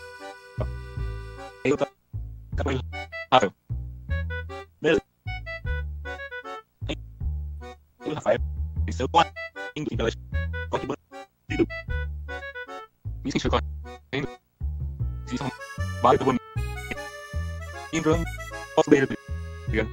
[1.65, 1.91] Aí eu tava.
[4.81, 5.01] Beleza.
[8.07, 8.39] O Rafael.
[8.99, 9.19] Eu tô
[9.75, 10.15] indo pelas.
[10.69, 11.67] Corte bandido.
[13.23, 14.29] Me senti correndo.
[15.27, 15.49] Fiz um
[16.01, 16.41] baile do bonito.
[17.91, 18.23] Entrou no
[18.75, 19.07] posso banheiro.
[19.07, 19.15] tá
[19.67, 19.89] ligado?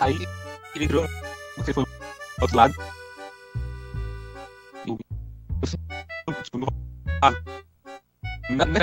[0.00, 0.18] Aí
[0.74, 2.74] ele entrou no você foi pro outro lado.
[4.84, 4.98] E eu,
[6.42, 6.66] tipo.
[7.22, 7.30] Ah,
[8.50, 8.80] na, na, na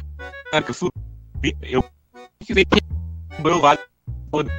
[0.53, 1.83] hora que eu subi, eu
[2.39, 2.55] quis
[3.35, 3.81] quebrou o vaso
[4.31, 4.49] todo.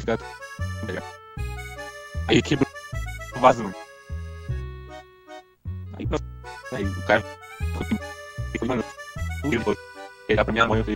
[0.00, 0.22] Tá
[0.86, 1.04] ligado?
[2.28, 2.68] Aí quebrou
[3.36, 3.74] o vaso.
[5.98, 6.08] Aí.
[6.72, 7.22] Aí o cara.
[8.58, 8.84] Falou, mano,
[9.44, 9.76] ele foi.
[10.26, 10.93] Pra minha mãe, eu falei.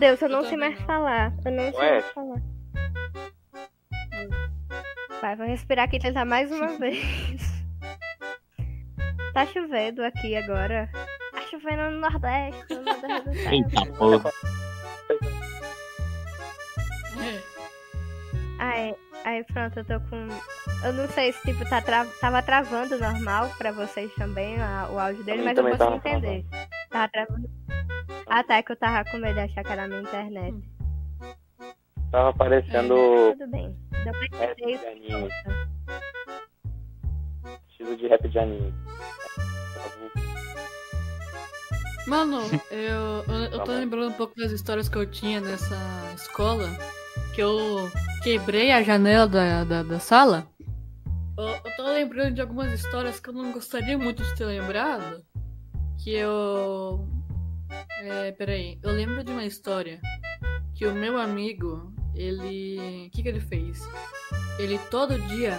[0.00, 0.86] Deus, eu Eu não sei mais não.
[0.86, 1.32] falar.
[1.44, 1.90] Eu não sei Ué?
[1.92, 2.42] mais falar.
[5.20, 7.02] Vai, vou respirar aqui e tentar mais uma vez.
[9.34, 10.88] Tá chovendo aqui agora.
[11.32, 12.74] Tá chovendo no Nordeste.
[12.74, 13.48] No Nordeste.
[13.54, 14.30] Eita porra.
[17.20, 17.60] É.
[18.58, 20.28] Aí, aí pronto, eu tô com.
[20.84, 22.04] Eu não sei se tipo tá tra...
[22.20, 26.44] tava travando normal pra vocês também a- o áudio dele, mas eu tava entender.
[26.90, 27.50] Tava travando.
[28.32, 30.56] Ah tá, é que eu tava com medo de achar que era a minha internet.
[32.12, 33.76] Tava aparecendo Tudo bem.
[33.92, 35.28] Rap entender de anime.
[37.68, 38.74] Estilo de rap de anime.
[42.06, 42.40] Mano,
[42.70, 45.76] eu, eu, eu tô Tá lembrando um pouco das histórias que eu tinha nessa
[46.14, 46.68] escola.
[47.34, 47.90] Que eu
[48.22, 50.46] quebrei a janela da, da, da sala.
[51.36, 55.20] Eu, eu tô lembrando de algumas histórias que eu não gostaria muito de ter lembrado.
[55.98, 57.19] Que eu.
[58.02, 58.78] É, peraí.
[58.82, 60.00] Eu lembro de uma história
[60.74, 63.06] que o meu amigo, ele.
[63.06, 63.80] O que, que ele fez?
[64.58, 65.58] Ele todo dia.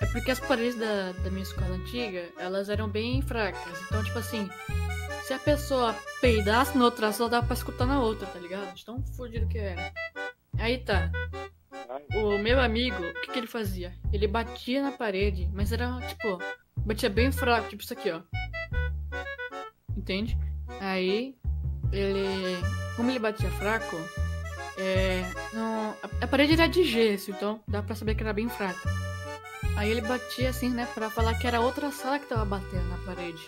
[0.00, 3.80] É porque as paredes da, da minha escola antiga, elas eram bem fracas.
[3.86, 4.48] Então, tipo assim,
[5.24, 8.74] se a pessoa peidasse na outra sala, dava pra escutar na outra, tá ligado?
[8.74, 9.92] De tão fudido que era.
[10.58, 11.10] Aí tá.
[12.14, 13.94] O meu amigo, o que, que ele fazia?
[14.12, 16.38] Ele batia na parede, mas era tipo,
[16.76, 18.20] batia bem fraco, tipo isso aqui, ó.
[19.96, 20.38] Entende?
[20.80, 21.36] Aí,
[21.92, 22.58] ele.
[22.96, 23.96] Como ele batia fraco,
[24.76, 25.22] é.
[25.52, 28.88] Não, a, a parede era de gesso, então dá pra saber que era bem fraca.
[29.76, 32.98] Aí ele batia assim, né, pra falar que era outra sala que tava batendo na
[32.98, 33.42] parede.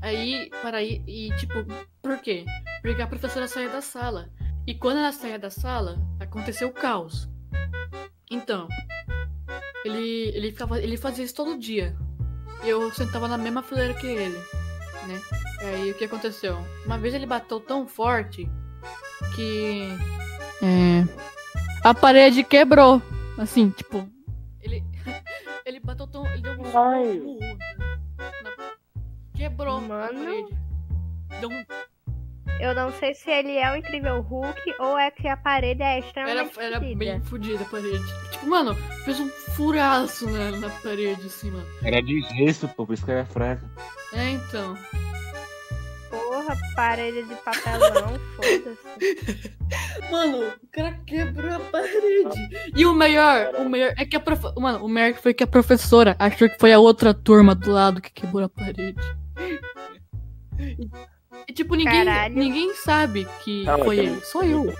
[0.00, 1.54] Aí, para aí, e tipo,
[2.00, 2.44] por quê?
[2.82, 4.30] Porque a professora saía da sala.
[4.66, 7.28] E quando ela saía da sala, aconteceu o caos.
[8.30, 8.68] Então,
[9.84, 11.96] ele, ele, ficava, ele fazia isso todo dia.
[12.62, 14.38] Eu sentava na mesma fileira que ele,
[15.06, 15.20] né?
[15.60, 16.58] E aí, o que aconteceu?
[16.86, 18.48] Uma vez ele bateu tão forte
[19.34, 19.88] que.
[20.62, 21.04] É.
[21.82, 23.02] A parede quebrou.
[23.36, 24.08] Assim, tipo.
[24.60, 24.84] Ele.
[25.66, 26.26] ele bateu tão.
[26.26, 27.20] Ele deu um Ai.
[29.34, 30.24] Quebrou a Mano.
[30.24, 30.56] parede.
[31.40, 31.64] Deu um
[32.60, 35.98] Eu não sei se ele é o incrível Hulk ou é que a parede é
[35.98, 36.96] Era, extremamente era fodida.
[36.98, 38.04] bem fodida a parede.
[38.32, 41.66] Tipo, mano, fez um furaço na, na parede, assim, mano.
[41.84, 43.64] Era de gesso, pô, por isso que era fraca.
[44.12, 44.76] É, então.
[46.10, 49.52] Porra, parede de papelão, foda-se.
[50.10, 52.48] Mano, o cara quebrou a parede.
[52.74, 54.42] E o melhor, o melhor é que a prof...
[54.58, 58.00] Mano, o melhor foi que a professora achou que foi a outra turma do lado
[58.00, 58.96] que quebrou a parede.
[61.46, 62.34] E, tipo, ninguém, Caralho.
[62.34, 64.20] ninguém sabe que Não, foi ele.
[64.24, 64.72] Só eu.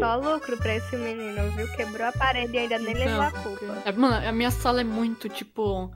[0.00, 1.68] Só lucro pra esse menino, viu?
[1.76, 3.82] Quebrou a parede e ainda nem levou a Então, culpa.
[3.84, 5.92] é, Mano, a minha sala é muito, tipo.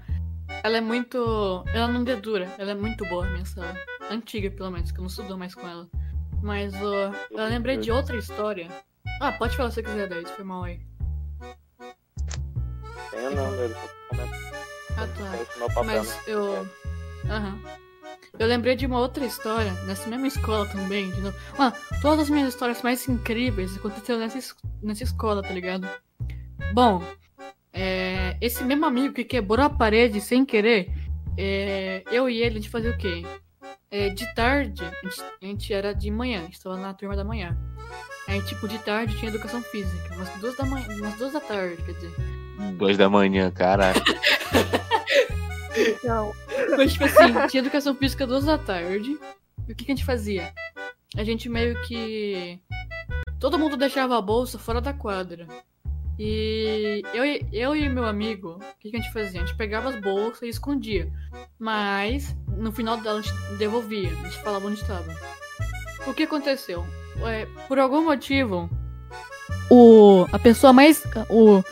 [0.62, 1.65] Ela é muito.
[1.75, 2.49] Ela não dedura.
[2.59, 3.75] Ela é muito boa, a minha sala.
[4.11, 5.88] Antiga, pelo menos, que eu não estudo mais com ela.
[6.43, 8.69] Mas, ó, eu lembrei de outra história.
[9.21, 10.81] Ah, pode falar se você quiser, Daí, foi mal aí.
[13.11, 13.77] Tenho não, velho.
[14.97, 15.67] Ah, tá.
[15.75, 16.23] Papel, Mas né?
[16.27, 16.69] eu.
[17.29, 17.59] Aham.
[18.38, 21.37] Eu lembrei de uma outra história, nessa mesma escola também, de novo.
[21.59, 25.87] Mano, todas as minhas histórias mais incríveis aconteceram nessa, es- nessa escola, tá ligado?
[26.73, 27.05] Bom,
[27.75, 28.12] é,
[28.43, 30.90] esse mesmo amigo que quebrou a parede sem querer,
[31.38, 33.23] é, eu e ele, a gente fazia o quê?
[33.88, 37.15] É, de tarde, a gente, a gente era de manhã, a gente estava na turma
[37.15, 37.57] da manhã.
[38.27, 41.77] Aí, tipo, de tarde tinha educação física, umas duas da manhã, umas duas da tarde,
[41.85, 42.13] quer dizer.
[42.77, 44.03] Duas da manhã, caralho.
[46.03, 46.33] Não.
[46.77, 49.17] Mas, tipo assim, tinha educação física duas da tarde.
[49.69, 50.53] E o que, que a gente fazia?
[51.17, 52.59] A gente meio que.
[53.38, 55.47] Todo mundo deixava a bolsa fora da quadra.
[56.19, 59.42] E eu, e- eu e meu amigo, o que, que a gente fazia?
[59.42, 61.10] A gente pegava as bolsas e escondia.
[61.58, 64.10] Mas no final dela a gente devolvia.
[64.10, 65.10] A gente falava onde estava.
[66.06, 66.85] O que aconteceu?
[67.27, 68.69] É, por algum motivo,
[69.71, 71.02] o, a pessoa mais.
[71.29, 71.63] O,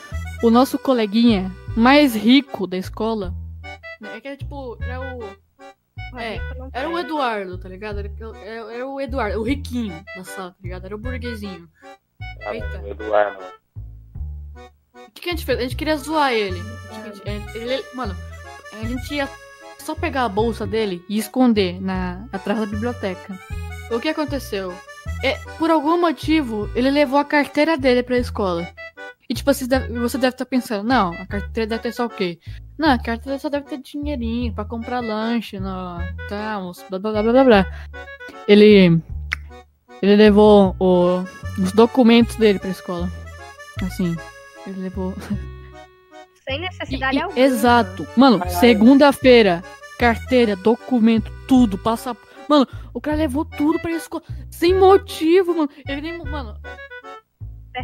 [0.43, 3.33] o nosso coleguinha mais rico da escola.
[4.15, 4.77] É que era tipo.
[4.81, 5.23] Era o.
[6.19, 6.39] É,
[6.73, 7.99] era o Eduardo, tá ligado?
[7.99, 8.11] Era,
[8.43, 10.85] era- era o Eduardo, o riquinho da sala, tá ligado?
[10.85, 11.69] Era o burguesinho.
[12.51, 12.81] Eita.
[12.81, 13.43] O Eduardo.
[15.13, 15.59] Que, que a gente fez?
[15.59, 16.61] A gente queria zoar ele.
[17.03, 18.15] Gente- é, ele- mano,
[18.73, 19.29] a gente ia
[19.79, 23.37] só pegar a bolsa dele e esconder na, atrás da biblioteca.
[23.91, 24.73] O que aconteceu?
[25.23, 28.67] É, por algum motivo, ele levou a carteira dele pra escola.
[29.29, 32.09] E tipo, você deve, você deve estar pensando, não, a carteira deve ter só o
[32.09, 32.37] quê?
[32.77, 35.97] Não, a carteira só deve ter dinheirinho pra comprar lanche, no,
[36.27, 37.65] tal, blá blá blá blá blá.
[38.47, 39.01] Ele.
[40.01, 41.23] Ele levou o-
[41.61, 43.09] os documentos dele pra escola.
[43.83, 44.15] Assim.
[44.67, 45.13] Ele levou.
[46.47, 47.39] Sem necessidade e- alguma.
[47.39, 48.07] exato.
[48.17, 49.63] Mano, segunda-feira,
[49.99, 52.15] carteira, documento, tudo, passa.
[52.49, 54.23] Mano, o cara levou tudo pra escola.
[54.49, 55.69] Sem motivo, mano.
[55.87, 56.17] Ele nem.
[56.23, 56.57] Mano,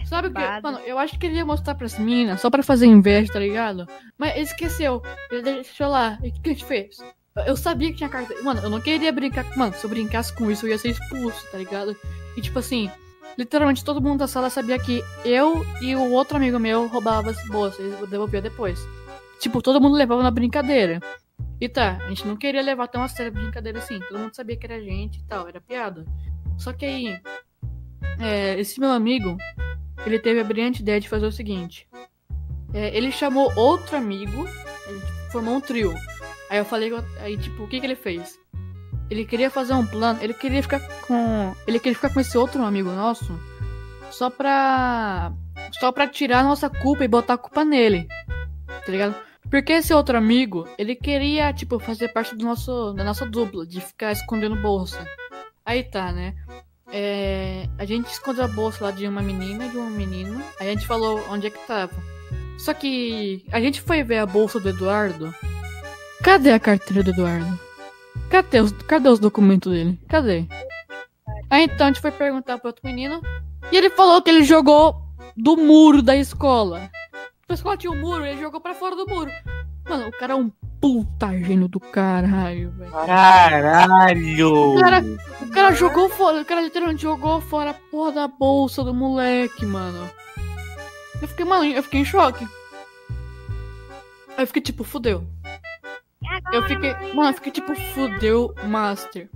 [0.05, 0.35] sabe o que?
[0.37, 0.61] Perturbado.
[0.63, 3.87] Mano, eu acho que ele ia mostrar pras minas só pra fazer inveja, tá ligado?
[4.17, 5.01] Mas ele esqueceu.
[5.31, 6.17] Ele deixou lá.
[6.23, 6.97] E o que a gente fez?
[7.35, 8.43] Eu- Eu sabia que tinha carteira.
[8.43, 9.45] Mano, eu não queria brincar.
[9.55, 11.95] Mano, se eu brincasse com isso, eu ia ser expulso, tá ligado?
[12.35, 12.89] E tipo assim.
[13.37, 17.47] Literalmente todo mundo da sala sabia que eu e o outro amigo meu roubava as
[17.47, 18.79] bolsas e devolvia depois.
[19.39, 20.99] Tipo, todo mundo levava na brincadeira.
[21.61, 23.99] E tá, a gente não queria levar tão a sério a brincadeira assim.
[23.99, 26.05] Todo mundo sabia que era gente e tal, era piada.
[26.57, 27.19] Só que aí,
[28.19, 29.37] é, esse meu amigo,
[30.05, 31.87] ele teve a brilhante ideia de fazer o seguinte.
[32.73, 34.47] É, ele chamou outro amigo,
[34.87, 35.93] ele formou um trio.
[36.49, 38.39] Aí eu falei, aí tipo, o que que ele fez?
[39.09, 42.63] Ele queria fazer um plano, ele queria ficar com, ele queria ficar com esse outro
[42.63, 43.39] amigo nosso,
[44.11, 45.31] só pra,
[45.79, 48.07] só pra tirar a nossa culpa e botar a culpa nele,
[48.67, 49.15] tá ligado?
[49.49, 53.79] Porque esse outro amigo, ele queria, tipo, fazer parte do nosso, da nossa dupla, de
[53.79, 55.05] ficar escondendo bolsa.
[55.65, 56.35] Aí tá, né?
[56.91, 60.43] É, a gente escondeu a bolsa lá de uma menina e de um menino.
[60.59, 61.93] Aí a gente falou onde é que tava.
[62.57, 65.33] Só que a gente foi ver a bolsa do Eduardo.
[66.23, 67.66] Cadê a carteira do Eduardo?
[68.29, 69.99] Cadê os, cadê os documentos dele?
[70.07, 70.45] Cadê?
[71.49, 73.21] Aí então a gente foi perguntar pro outro menino.
[73.71, 74.95] E ele falou que ele jogou
[75.35, 76.89] do muro da escola.
[77.47, 79.31] A escola tinha um muro, ele jogou pra fora do muro.
[79.87, 80.51] Mano, o cara é um
[80.81, 82.91] puta gênio do caralho, velho.
[82.91, 84.73] Caralho!
[84.73, 85.03] O cara,
[85.41, 89.65] o cara jogou fora, o cara literalmente jogou fora a porra da bolsa do moleque,
[89.65, 90.09] mano.
[91.21, 92.45] Eu fiquei malinho, eu fiquei em choque.
[94.29, 95.25] Aí eu fiquei tipo, fudeu.
[96.51, 99.29] Eu fiquei, mano, eu fiquei tipo, fudeu, master.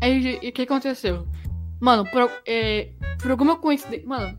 [0.00, 1.26] Aí o que aconteceu?
[1.80, 2.90] Mano, por, é,
[3.20, 4.06] por alguma coincidência.
[4.06, 4.34] Mano,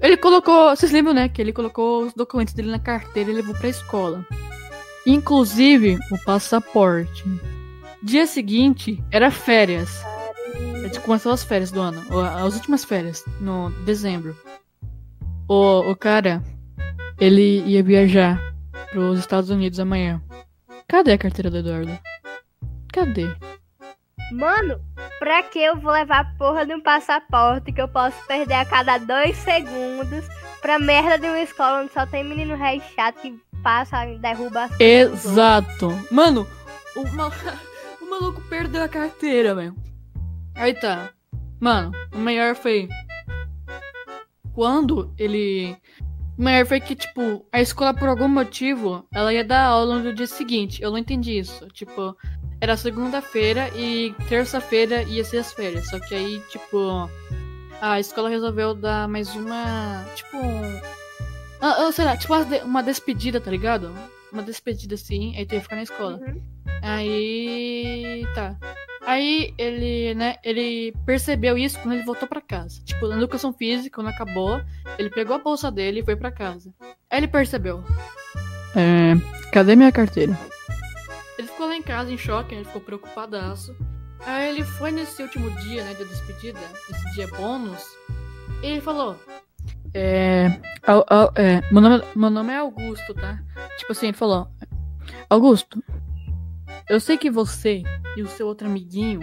[0.00, 0.70] ele colocou.
[0.70, 1.28] Vocês lembram, né?
[1.28, 4.26] Que ele colocou os documentos dele na carteira e levou pra escola.
[5.06, 7.24] Inclusive o passaporte.
[8.02, 10.02] Dia seguinte era férias.
[10.74, 12.02] A gente começou as férias do ano.
[12.44, 14.36] As últimas férias, no dezembro.
[15.48, 16.42] O, o cara,
[17.20, 18.40] ele ia viajar
[18.90, 20.22] pros Estados Unidos amanhã.
[20.90, 21.98] Cadê a carteira do Eduardo?
[22.92, 23.26] Cadê?
[24.32, 24.80] Mano,
[25.18, 28.64] pra que eu vou levar a porra de um passaporte que eu posso perder a
[28.64, 30.24] cada dois segundos
[30.60, 34.64] pra merda de uma escola onde só tem menino rei chato que passa e derruba
[34.64, 34.80] as?
[34.80, 35.88] Exato.
[36.10, 36.46] Mano,
[36.96, 37.30] o, ma-
[38.02, 39.74] o maluco perdeu a carteira, velho.
[40.56, 41.10] Aí tá.
[41.60, 42.88] Mano, o melhor foi.
[44.54, 45.76] Quando ele.
[46.40, 50.26] Melhor foi que, tipo, a escola, por algum motivo, ela ia dar aula no dia
[50.26, 50.82] seguinte.
[50.82, 51.68] Eu não entendi isso.
[51.68, 52.16] Tipo,
[52.58, 55.90] era segunda-feira e terça-feira ia ser as férias.
[55.90, 57.10] Só que aí, tipo,
[57.78, 60.02] a escola resolveu dar mais uma.
[60.14, 60.80] Tipo, um.
[61.60, 62.32] Ah, ah, sei lá, tipo
[62.64, 63.92] uma despedida, tá ligado?
[64.32, 66.18] Uma despedida assim, aí tu ia ficar na escola.
[66.18, 66.40] Uhum.
[66.82, 68.24] Aí.
[68.34, 68.56] tá.
[69.06, 72.80] Aí ele, né, ele percebeu isso quando ele voltou pra casa.
[72.84, 74.62] Tipo, na educação física, quando acabou,
[74.98, 76.72] ele pegou a bolsa dele e foi pra casa.
[77.10, 77.82] Aí ele percebeu.
[78.76, 79.14] É.
[79.52, 80.38] Cadê minha carteira?
[81.38, 82.54] Ele ficou lá em casa em choque?
[82.54, 83.74] Ele ficou preocupadaço.
[84.26, 86.60] Aí ele foi nesse último dia, né, da despedida,
[86.90, 87.82] esse dia bônus,
[88.62, 89.16] e ele falou.
[89.94, 90.46] É.
[91.36, 93.42] É meu, nome, meu nome é Augusto, tá?
[93.78, 94.48] Tipo assim, ele falou.
[95.28, 95.82] Augusto,
[96.88, 97.82] eu sei que você
[98.16, 99.20] e o seu outro amiguinho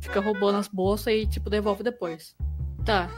[0.00, 2.36] fica roubando as bolsas e, tipo, devolve depois.
[2.84, 3.08] Tá.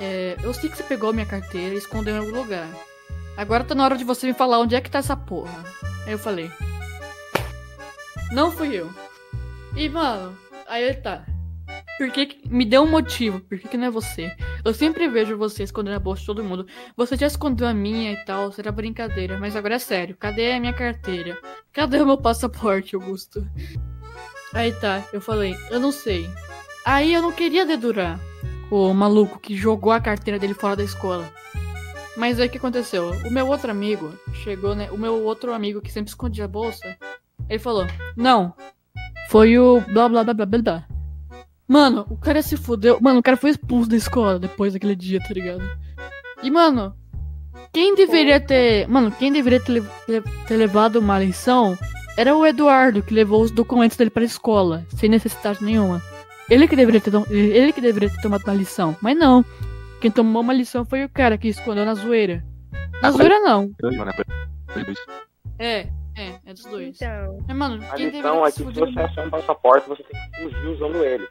[0.00, 2.68] É, eu sei que você pegou minha carteira e escondeu em algum lugar.
[3.36, 5.64] Agora tá na hora de você me falar onde é que tá essa porra.
[6.06, 6.50] Aí eu falei.
[8.32, 8.90] Não fui eu.
[9.76, 11.24] E, mano, aí ele tá.
[12.00, 13.40] Por que, me deu um motivo?
[13.40, 14.34] Por que, que não é você?
[14.64, 16.66] Eu sempre vejo você escondendo a bolsa de todo mundo.
[16.96, 20.16] Você já escondeu a minha e tal, será brincadeira, mas agora é sério.
[20.18, 21.36] Cadê a minha carteira?
[21.70, 23.46] Cadê o meu passaporte, Augusto?
[24.54, 26.26] Aí tá, eu falei, eu não sei.
[26.86, 28.18] Aí eu não queria dedurar
[28.70, 31.30] o maluco que jogou a carteira dele fora da escola.
[32.16, 33.10] Mas aí o que aconteceu?
[33.26, 34.90] O meu outro amigo chegou, né?
[34.90, 36.96] O meu outro amigo que sempre escondia a bolsa,
[37.46, 37.86] ele falou:
[38.16, 38.54] Não,
[39.28, 40.99] foi o blá blá blá blá blá.
[41.70, 42.98] Blá." Mano, o cara se fudeu.
[43.00, 45.62] Mano, o cara foi expulso da escola depois daquele dia, tá ligado?
[46.42, 46.94] E, mano,
[47.72, 48.88] quem deveria ter.
[48.88, 49.82] Mano, quem deveria ter,
[50.46, 51.76] ter- levado uma lição
[52.16, 56.02] era o Eduardo, que levou os documentos dele pra escola, sem necessidade nenhuma.
[56.48, 59.44] Ele que deveria ter, ele que deveria ter tomado uma lição, mas não.
[60.00, 62.42] Quem tomou uma lição foi o cara que escondeu na zoeira.
[63.00, 63.70] Na Ah, zoeira não.
[65.58, 66.96] É, é, é dos dois.
[67.00, 70.02] Então, Mas, mano, A quem lição deveria é que se você achar um passaporte, você
[70.02, 71.28] tem que fugir usando ele.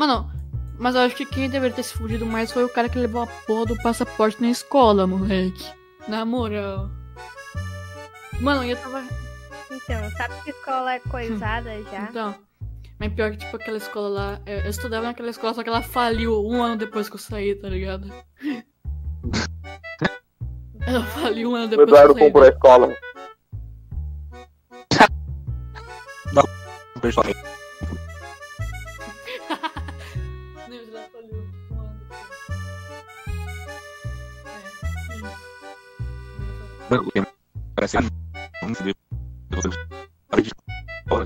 [0.00, 0.32] Mano,
[0.78, 3.20] mas eu acho que quem deveria ter se fudido mais foi o cara que levou
[3.20, 5.62] a porra do passaporte na escola, moleque.
[6.08, 6.88] Na moral.
[8.40, 9.04] Mano, eu tava.
[9.70, 12.04] então, sabe que escola é coisada já?
[12.04, 12.34] Então.
[12.98, 14.40] Mas pior que, tipo, aquela escola lá.
[14.46, 17.54] Eu, eu estudava naquela escola, só que ela faliu um ano depois que eu saí,
[17.54, 18.10] tá ligado?
[20.80, 22.32] ela faliu um ano O depois Eduardo que eu saí.
[22.32, 22.96] comprou a escola.
[26.96, 27.26] O pessoal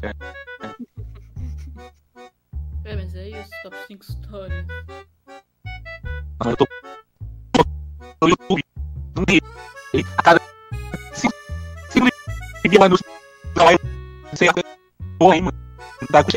[0.03, 0.13] né?
[2.85, 4.67] É, mas é isso, top 5 histórias.
[6.39, 6.67] Mano, eu tô
[8.23, 8.63] no YouTube.
[9.17, 9.41] Não tem.
[10.19, 10.41] A cada
[11.15, 11.35] 5
[12.63, 12.99] vídeos lá no
[13.55, 13.73] canal.
[14.25, 14.53] Não sei a
[15.19, 15.59] porra aí, mano.
[16.01, 16.31] Não tá com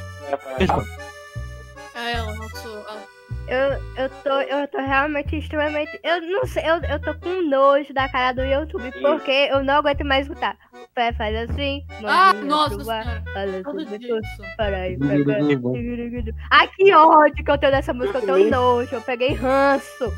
[5.35, 5.99] extremamente.
[6.03, 9.75] Eu não sei, eu, eu tô com nojo da cara do YouTube, porque eu não
[9.75, 10.57] aguento mais escutar.
[10.95, 14.43] Pé faz assim, Ah, nossa isso.
[14.57, 15.37] Peraí, pega.
[16.49, 20.13] Ai, que ódio que eu tenho dessa música, eu tenho nojo, eu peguei ranço.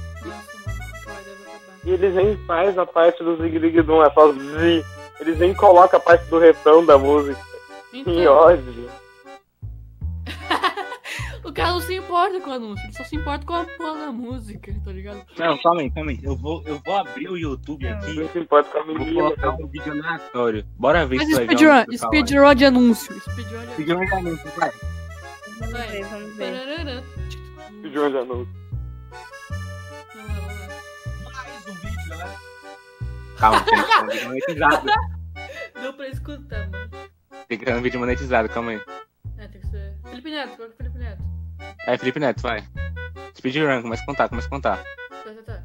[1.86, 4.84] E eles nem faz a parte do Zig Zig Dum, é só Z.
[5.20, 7.40] Eles nem colocam a parte do refrão da música.
[7.92, 8.90] Que Então, ódio.
[11.60, 14.00] O cara não se importa com o anúncio, ele só se importa com a porra
[14.06, 15.22] da música, tá ligado?
[15.38, 16.20] Não, calma aí, calma aí.
[16.24, 18.14] Eu vou, eu vou abrir o YouTube aqui.
[18.14, 19.22] Não se importa com a Vou menina.
[19.22, 20.66] colocar um vídeo aleatório.
[20.78, 21.86] Bora ver Mas se vai speedrun, tá lá.
[21.98, 23.22] speedrun de anúncio.
[23.22, 23.74] Speedrun de anúncio.
[23.74, 24.72] Speedrun de anúncio, vai.
[25.60, 25.88] Vamos Vai.
[25.88, 27.04] ver, vamos ver.
[27.82, 28.60] Pediu um anúncio.
[31.26, 32.38] Mais um vídeo, galera.
[33.38, 33.70] Calma, gente.
[33.70, 34.86] Tem um vídeo monetizado.
[35.82, 36.90] Deu pra escutar, mano.
[37.48, 38.82] Tem que ter um vídeo monetizado, calma aí.
[39.38, 39.96] É, tem que ser.
[40.10, 40.78] Felipe Neto, coloca o
[41.86, 42.64] Vai, Felipe Neto, vai.
[43.38, 44.78] Speedrun, começa a contar, começa a contar.
[44.78, 44.86] Tá,
[45.24, 45.64] tá, tá.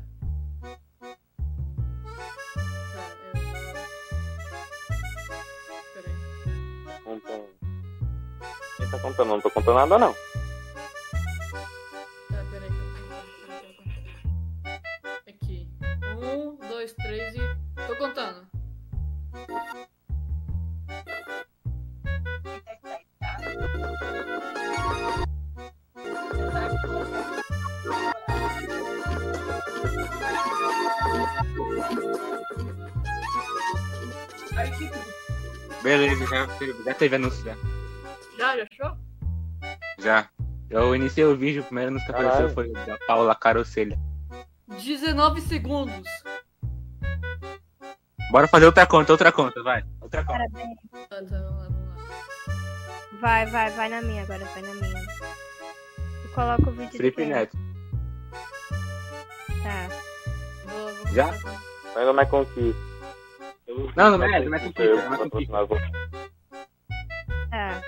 [2.93, 3.35] Tá, eu.
[5.95, 7.03] Peraí.
[7.05, 7.47] Contando.
[8.77, 9.29] Quem tá contando?
[9.29, 10.15] Não tô contando nada, não.
[35.85, 37.55] Beleza, já teve, já teve anúncio já.
[38.39, 38.99] Já, já achou?
[39.99, 40.29] Já.
[40.71, 42.31] Eu iniciei o vídeo, o primeiro anúncio que Caralho.
[42.49, 43.97] apareceu foi da Paula Carocelha.
[44.67, 46.09] 19 segundos.
[48.33, 49.85] Bora fazer outra conta, outra conta, vai.
[50.01, 50.39] Outra conta.
[50.39, 50.79] Parabéns.
[53.21, 55.03] Vai, vai, vai na minha agora, vai na minha.
[56.25, 57.25] Eu coloco o vídeo de Felipe?
[57.27, 57.57] Neto.
[59.63, 59.89] Tá.
[60.67, 61.27] Vou, vou Já?
[61.27, 62.29] começar com- Ainda mais
[63.67, 65.83] Não, não é, não é conquista, Eu não é patrocinar você.
[67.51, 67.81] Tá.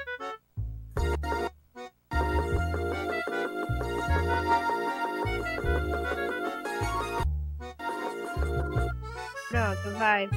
[9.51, 10.29] Pronto, vai.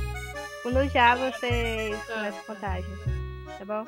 [0.64, 2.14] Quando já você Tá.
[2.14, 2.90] começa a contagem.
[3.58, 3.86] Tá bom?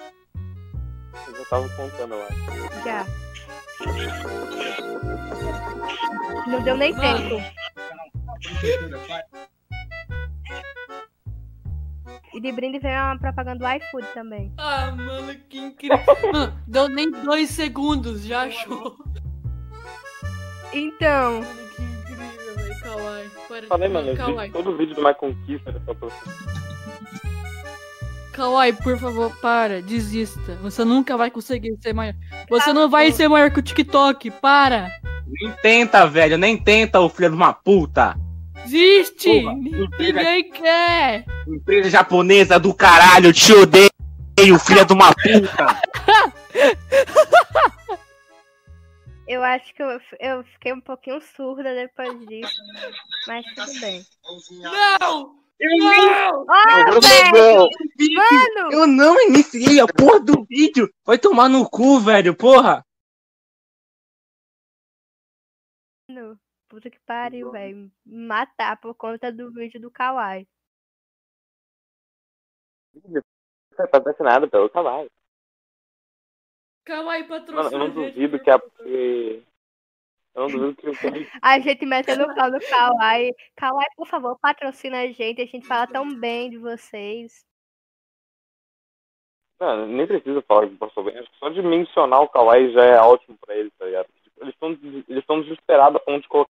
[1.27, 2.83] Eu já tava contando, eu acho.
[2.83, 3.05] Já.
[6.47, 7.29] Não deu nem Mano.
[7.29, 7.43] tempo.
[12.33, 14.53] E de brinde veio uma propaganda do iFood também.
[14.57, 15.99] Ah, mano, que incrível.
[16.31, 18.95] Mano, deu nem dois segundos, já achou.
[20.73, 22.79] Então, Mano, que incrível, velho.
[22.81, 23.29] Kawaii.
[23.49, 24.51] Para de- Falei, mano, eu vi Kawaii.
[24.51, 26.35] todo vídeo do Mais Conquista patrocinar.
[28.31, 29.81] Kawaii, por favor, para.
[29.81, 30.55] Desista.
[30.61, 32.13] Você nunca vai conseguir ser maior.
[32.49, 34.31] Você não vai ser maior que o TikTok.
[34.31, 34.87] Para.
[35.27, 38.15] Nem tenta, velho, nem tenta, ô filho de uma puta.
[38.63, 41.25] Porra, Ninguém quer.
[41.47, 43.89] Empresa japonesa do caralho, eu te odeio,
[44.65, 45.81] filho de uma puta.
[49.27, 49.87] Eu acho que eu,
[50.19, 52.51] eu fiquei um pouquinho surda depois disso.
[53.27, 54.03] Mas tudo bem.
[54.61, 55.35] Não!
[55.61, 56.45] Não!
[56.49, 57.31] Ó, Eu velho!
[57.33, 57.69] não-
[58.15, 58.71] Mano!
[58.73, 60.89] Eu não iniciei a porra do vídeo.
[61.05, 62.83] Vai tomar no cu, velho, porra.
[66.71, 67.91] Puta que pariu, velho.
[68.05, 70.47] Me Matar por conta do vídeo do Kawaii.
[73.75, 75.09] Tá patrocinado pelo Kawaii.
[76.85, 78.59] Kawaii patrocina eu não duvido por que a.
[78.59, 79.43] que-
[80.33, 80.93] Eu não duvido que o
[81.43, 83.33] A gente metendo o pau no Kawaii.
[83.57, 85.41] Kawaii, por favor, patrocina a gente.
[85.41, 87.45] A gente fala tão bem de vocês.
[89.59, 91.21] Mano, nem precisa falar que passou bem.
[91.37, 94.07] Só de mencionar o Kawaii já é ótimo pra eles, tá ligado?
[94.37, 96.49] Eles estão eles estão desesperados a ponto de colocar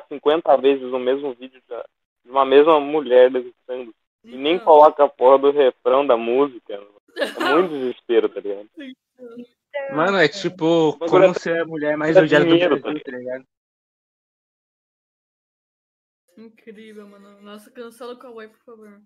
[0.00, 1.84] 50 vezes o mesmo vídeo da-
[2.24, 3.94] de uma mesma mulher dançando.
[4.24, 6.74] E nem coloca a porra do refrão da música.
[6.74, 6.80] É
[7.56, 8.68] muito desespero, tá ligado?
[9.94, 13.00] Mano, é tipo, Mas como agora- ser a mulher mais Dá odiada do dinheiro, Brasil,
[13.04, 13.44] tá ligado?
[16.36, 17.40] Incrível, mano.
[17.40, 19.00] Nossa, cancela o Kawaii, por favor.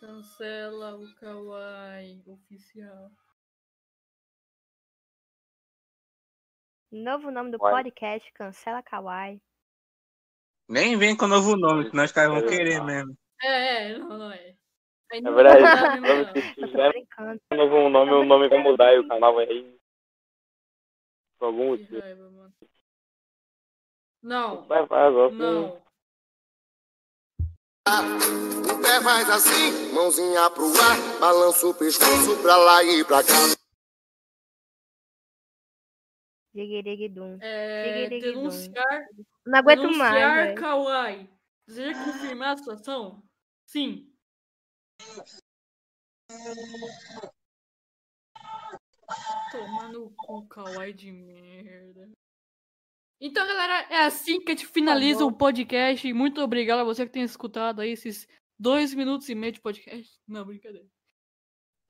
[0.00, 3.10] Cancela o Kawaii oficial.
[6.90, 7.72] Novo nome do Vai.
[7.72, 9.40] podcast, cancela Kawaii.
[10.68, 13.16] Nem vem com novo nome, senão os caras vão querer mesmo.
[13.42, 14.54] É, é, não, não é.
[15.12, 16.34] Aí Na não verdade, não.
[16.34, 17.40] se brincando.
[17.52, 19.78] um novo nome, o nome vai mudar e o canal vai ir.
[21.38, 22.00] Por algum Que motivo.
[22.00, 22.54] raiva, mano.
[24.22, 25.32] Não, Vai, vai, agora.
[25.32, 25.82] não.
[27.88, 33.32] O pé faz assim, mãozinha pro ar, balança o pescoço pra lá e pra cá.
[36.58, 37.38] Digirigidum.
[37.40, 39.06] É, denunciar,
[39.46, 40.60] Não aguento denunciar mais, velho.
[40.60, 41.30] Kawaii.
[41.68, 43.22] Deseja confirmar a situação?
[43.70, 44.12] Sim.
[49.52, 52.10] Toma no cu, Kawaii de merda.
[53.20, 56.12] Então, galera, é assim que a gente finaliza o podcast.
[56.12, 58.28] Muito obrigado a você que tem escutado aí esses
[58.58, 60.20] dois minutos e meio de podcast.
[60.26, 60.86] Não, brincadeira.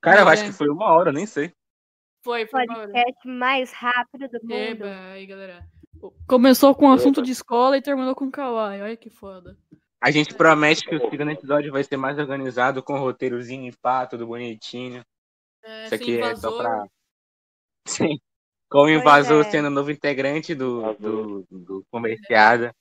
[0.01, 0.33] Cara, eu É.
[0.33, 1.53] acho que foi uma hora, nem sei.
[2.23, 2.45] Foi.
[2.45, 4.53] Podcast mais rápido do mundo.
[4.53, 5.65] Eba, aí, galera.
[6.27, 7.25] Começou com um assunto Eba.
[7.25, 8.81] de escola e terminou com Kawaii.
[8.81, 9.57] Olha que foda.
[10.01, 14.05] A gente promete que o segundo episódio vai ser mais organizado, com roteirozinho e pá,
[14.05, 15.03] tudo bonitinho.
[15.63, 16.57] É, Isso aqui é só invasor.
[16.57, 16.85] pra.
[17.85, 18.19] Sim.
[18.69, 19.49] Com o invasor é.
[19.49, 20.99] sendo novo integrante do, Invasor.
[20.99, 22.73] do, do comerciada.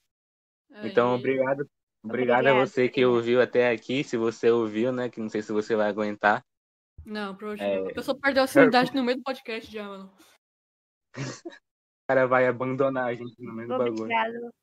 [0.82, 1.18] Então, Aí.
[1.18, 1.68] obrigado.
[2.04, 4.04] Obrigado a Obrigada, você que ouviu até aqui.
[4.04, 5.08] Se você ouviu, né?
[5.08, 6.44] Que não sei se você vai aguentar.
[7.08, 7.80] Não, provavelmente É.
[7.82, 7.90] não.
[7.90, 10.12] A pessoa perdeu a sanidade no meio do podcast já, mano.
[12.08, 14.02] O cara vai abandonar a gente no meio do bagulho.
[14.04, 14.54] Obrigado.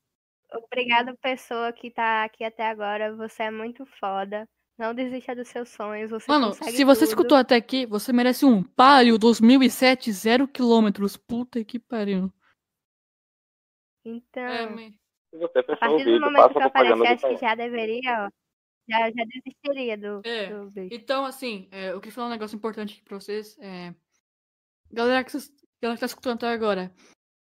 [0.51, 3.15] Obrigado, pessoa que tá aqui até agora.
[3.15, 4.47] Você é muito foda.
[4.79, 6.09] Não desista dos seus sonhos.
[6.09, 7.09] Você Mano, se você tudo.
[7.09, 10.89] escutou até aqui, você merece um Palio 2007 0 km.
[11.27, 12.33] Puta que pariu.
[14.03, 14.91] Então, É,
[15.33, 18.44] você a partir do momento que eu aparecer, do acho que já deveria, ó.
[18.88, 20.71] Já, já desistiria do, É, do.
[20.91, 23.57] Então, assim, é, eu queria falar um negócio importante aqui pra vocês.
[23.59, 23.93] É,
[24.91, 26.93] galera, que vocês, galera que tá escutando até agora,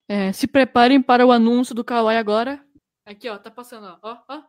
[0.09, 2.64] é, se preparem para o anúncio do Kawaii agora.
[3.05, 3.99] Aqui, ó, tá passando, ó.
[4.03, 4.43] ó, ó.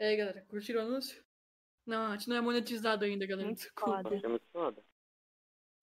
[0.00, 1.22] E aí, galera, curtiram o anúncio?
[1.86, 3.46] Não, a gente não é monetizado ainda, galera.
[3.46, 4.02] Muito Desculpa.
[4.02, 4.28] foda.
[4.28, 4.84] Muito foda.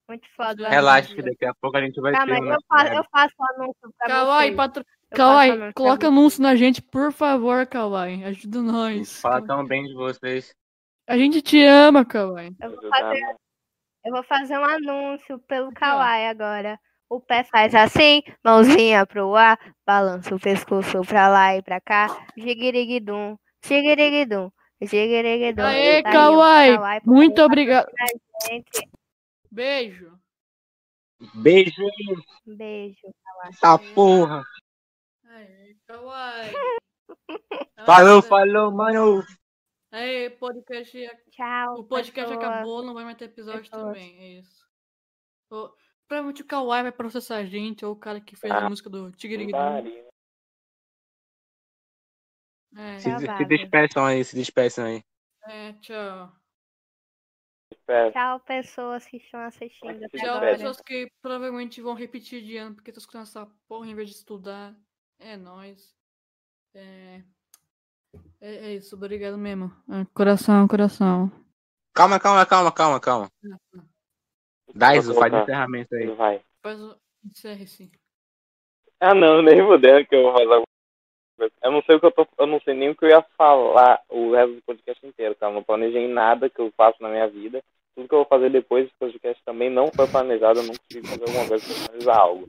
[0.08, 0.62] Muito foda.
[0.64, 3.04] o Relaxa, que daqui a pouco a gente vai Tá, ter mas eu faço, eu
[3.10, 4.56] faço o anúncio pra Kawaii, vocês.
[4.56, 4.84] patro...
[5.12, 8.24] Anúncio pra coloca anúncio na gente, por favor, Kawaii.
[8.24, 9.20] Ajuda nós.
[9.20, 10.54] Fala tão bem de vocês.
[11.08, 12.54] A gente te ama, Kawaii.
[12.60, 13.22] Eu vou fazer,
[14.04, 15.72] eu vou fazer um anúncio pelo.
[15.72, 16.78] Kawaii agora.
[17.08, 22.06] O pé faz assim, mãozinha pro ar, balança o pescoço pra lá e pra cá,
[22.36, 23.36] jiguiriguidum,
[23.66, 24.48] jiguiriguidum,
[24.80, 25.64] jiguiriguidum.
[25.64, 27.88] Aê, Tá aí, ó, Kawaii, Kawaii, por muito obrigado.
[28.48, 28.88] gente.
[29.50, 30.16] Beijo.
[31.34, 31.82] Beijo,
[32.46, 33.12] Beijo.
[33.48, 34.44] essa porra.
[35.90, 36.52] Kawaii.
[37.86, 38.28] Falou, Nossa.
[38.28, 39.22] falou, mano.
[39.92, 40.92] Aí, podcast.
[41.30, 41.74] Tchau.
[41.80, 42.36] O podcast pessoa.
[42.52, 43.82] acabou, não vai mais ter episódio pessoas.
[43.86, 44.18] também.
[44.20, 44.64] É isso.
[45.50, 45.74] O-
[46.06, 48.88] provavelmente o Kawaii vai processar a gente, ou o cara que fez a Ah, música
[48.88, 50.06] do Tigre Daria.
[52.76, 55.02] É, Se, se despeçam aí, se despeçam aí.
[55.44, 56.32] é, tchau.
[58.12, 60.52] Tchau, pessoas que estão assistindo Tchau, agora.
[60.52, 64.14] pessoas que provavelmente vão repetir de ano porque estão escutando essa porra em vez de
[64.14, 64.76] estudar.
[65.20, 65.94] É nóis.
[66.74, 67.22] É,
[68.40, 69.70] é, é isso, obrigado mesmo.
[69.88, 71.30] É, coração, coração.
[71.94, 73.30] Calma, calma, calma, calma, calma.
[74.74, 76.06] Daiso, Vou faz encerramento aí.
[76.14, 76.42] Vai.
[76.62, 76.96] Faz o.
[77.24, 77.92] Encerre-se.
[78.98, 80.64] Ah não, nem mudando que eu vou fazer alguma
[81.36, 81.54] coisa.
[81.62, 82.26] Eu não sei o que eu tô.
[82.38, 85.48] Eu não sei nem o que eu ia falar o resto do podcast inteiro, tá?
[85.48, 87.62] Eu não planejei nada que eu faço na minha vida.
[87.94, 91.06] tudo que eu vou fazer depois desse podcast também não foi planejado, eu não consigo
[91.06, 92.48] fazer alguma coisa pra finalizar algo.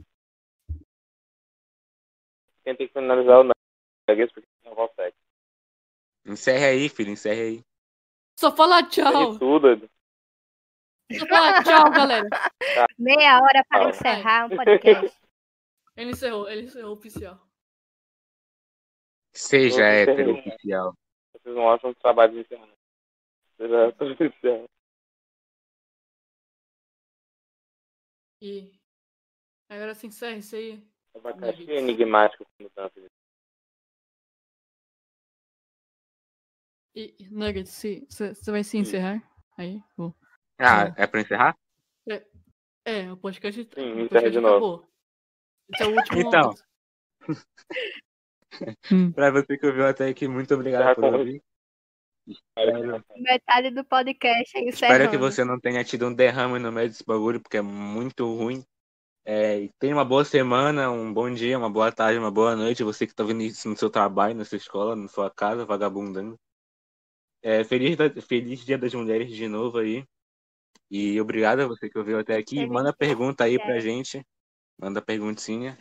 [2.63, 3.43] Quem tem que finalizar o
[4.09, 5.15] Nuggets, porque não consegue.
[6.25, 7.63] Encerre aí, filho, encerre aí.
[8.39, 9.37] Só fala tchau.
[9.37, 9.89] Tudo.
[11.17, 12.27] Só fala tchau, galera.
[12.97, 13.89] Meia hora para Ah.
[13.89, 15.17] encerrar um podcast.
[15.97, 17.37] Ele encerrou, ele encerrou oficial.
[19.33, 20.93] Seja hétero oficial.
[21.33, 22.77] Vocês não acham trabalho de encerramento.
[23.57, 24.69] Vocês já estão encerrando.
[28.41, 28.71] E
[29.69, 30.81] agora se encerra isso aí.
[31.15, 32.99] Abacaxi é enigmático como tanto.
[36.95, 39.21] E e, Nuggets, você vai se encerrar?
[39.57, 40.15] Aí, vou.
[40.59, 41.57] Ah, é pra encerrar?
[42.85, 43.63] É, o podcast.
[43.63, 44.87] Sim, o encerra podcast de novo.
[45.73, 46.19] Esse é o último.
[46.19, 46.53] Então.
[48.91, 49.11] Hum.
[49.15, 51.41] Pra você que ouviu até aqui, muito obrigado por com- ouvir.
[52.27, 54.69] Espero, Metade do podcast é encerrando.
[55.03, 58.25] espero que você não tenha tido um derrame no meio desse bagulho, porque é muito
[58.35, 58.63] ruim.
[59.23, 62.83] É, e tenha uma boa semana, um bom dia, uma boa tarde, uma boa noite.
[62.83, 66.39] Você que tá vendo isso no seu trabalho, na sua escola, na sua casa, vagabundando.
[67.43, 70.03] É, feliz, da- feliz Dia das Mulheres de novo aí.
[70.89, 72.65] E obrigado a você que ouviu até aqui.
[72.65, 74.25] Manda pergunta aí pra gente.
[74.79, 75.77] Manda perguntinha.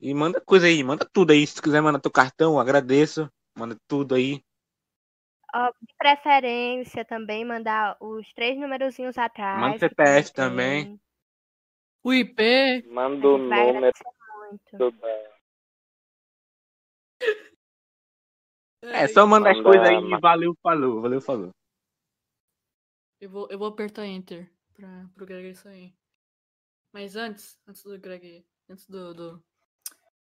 [0.00, 1.46] E manda coisa aí, manda tudo aí.
[1.46, 3.30] Se tu quiser mandar teu cartão, agradeço.
[3.56, 4.42] Manda tudo aí.
[5.54, 9.60] Ó, de preferência também mandar os três numerozinhos atrás.
[9.60, 11.00] Manda CPF tem.
[12.04, 12.82] O IP.
[12.88, 15.32] Manda o número da.
[18.82, 21.00] É, só mandar as Manda- coisas aí e valeu, falou.
[21.00, 21.50] Valeu, falou.
[23.20, 25.94] Eu vou, eu vou apertar Enter pra, pro Greg sair.
[26.92, 28.44] Mas antes, antes do Greg.
[28.68, 29.14] Antes do.
[29.14, 29.44] do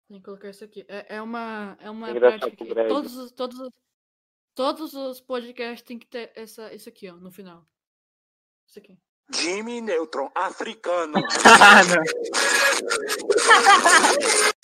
[0.07, 0.83] tem que colocar isso aqui.
[0.87, 3.73] É, é uma, é uma prática que todos, os- todos, os-
[4.55, 7.63] todos os podcasts tem que ter essa, isso aqui, ó, no final.
[8.67, 8.97] Isso aqui.
[9.31, 11.21] Jimmy Neutron africano.
[11.45, 11.83] Ah.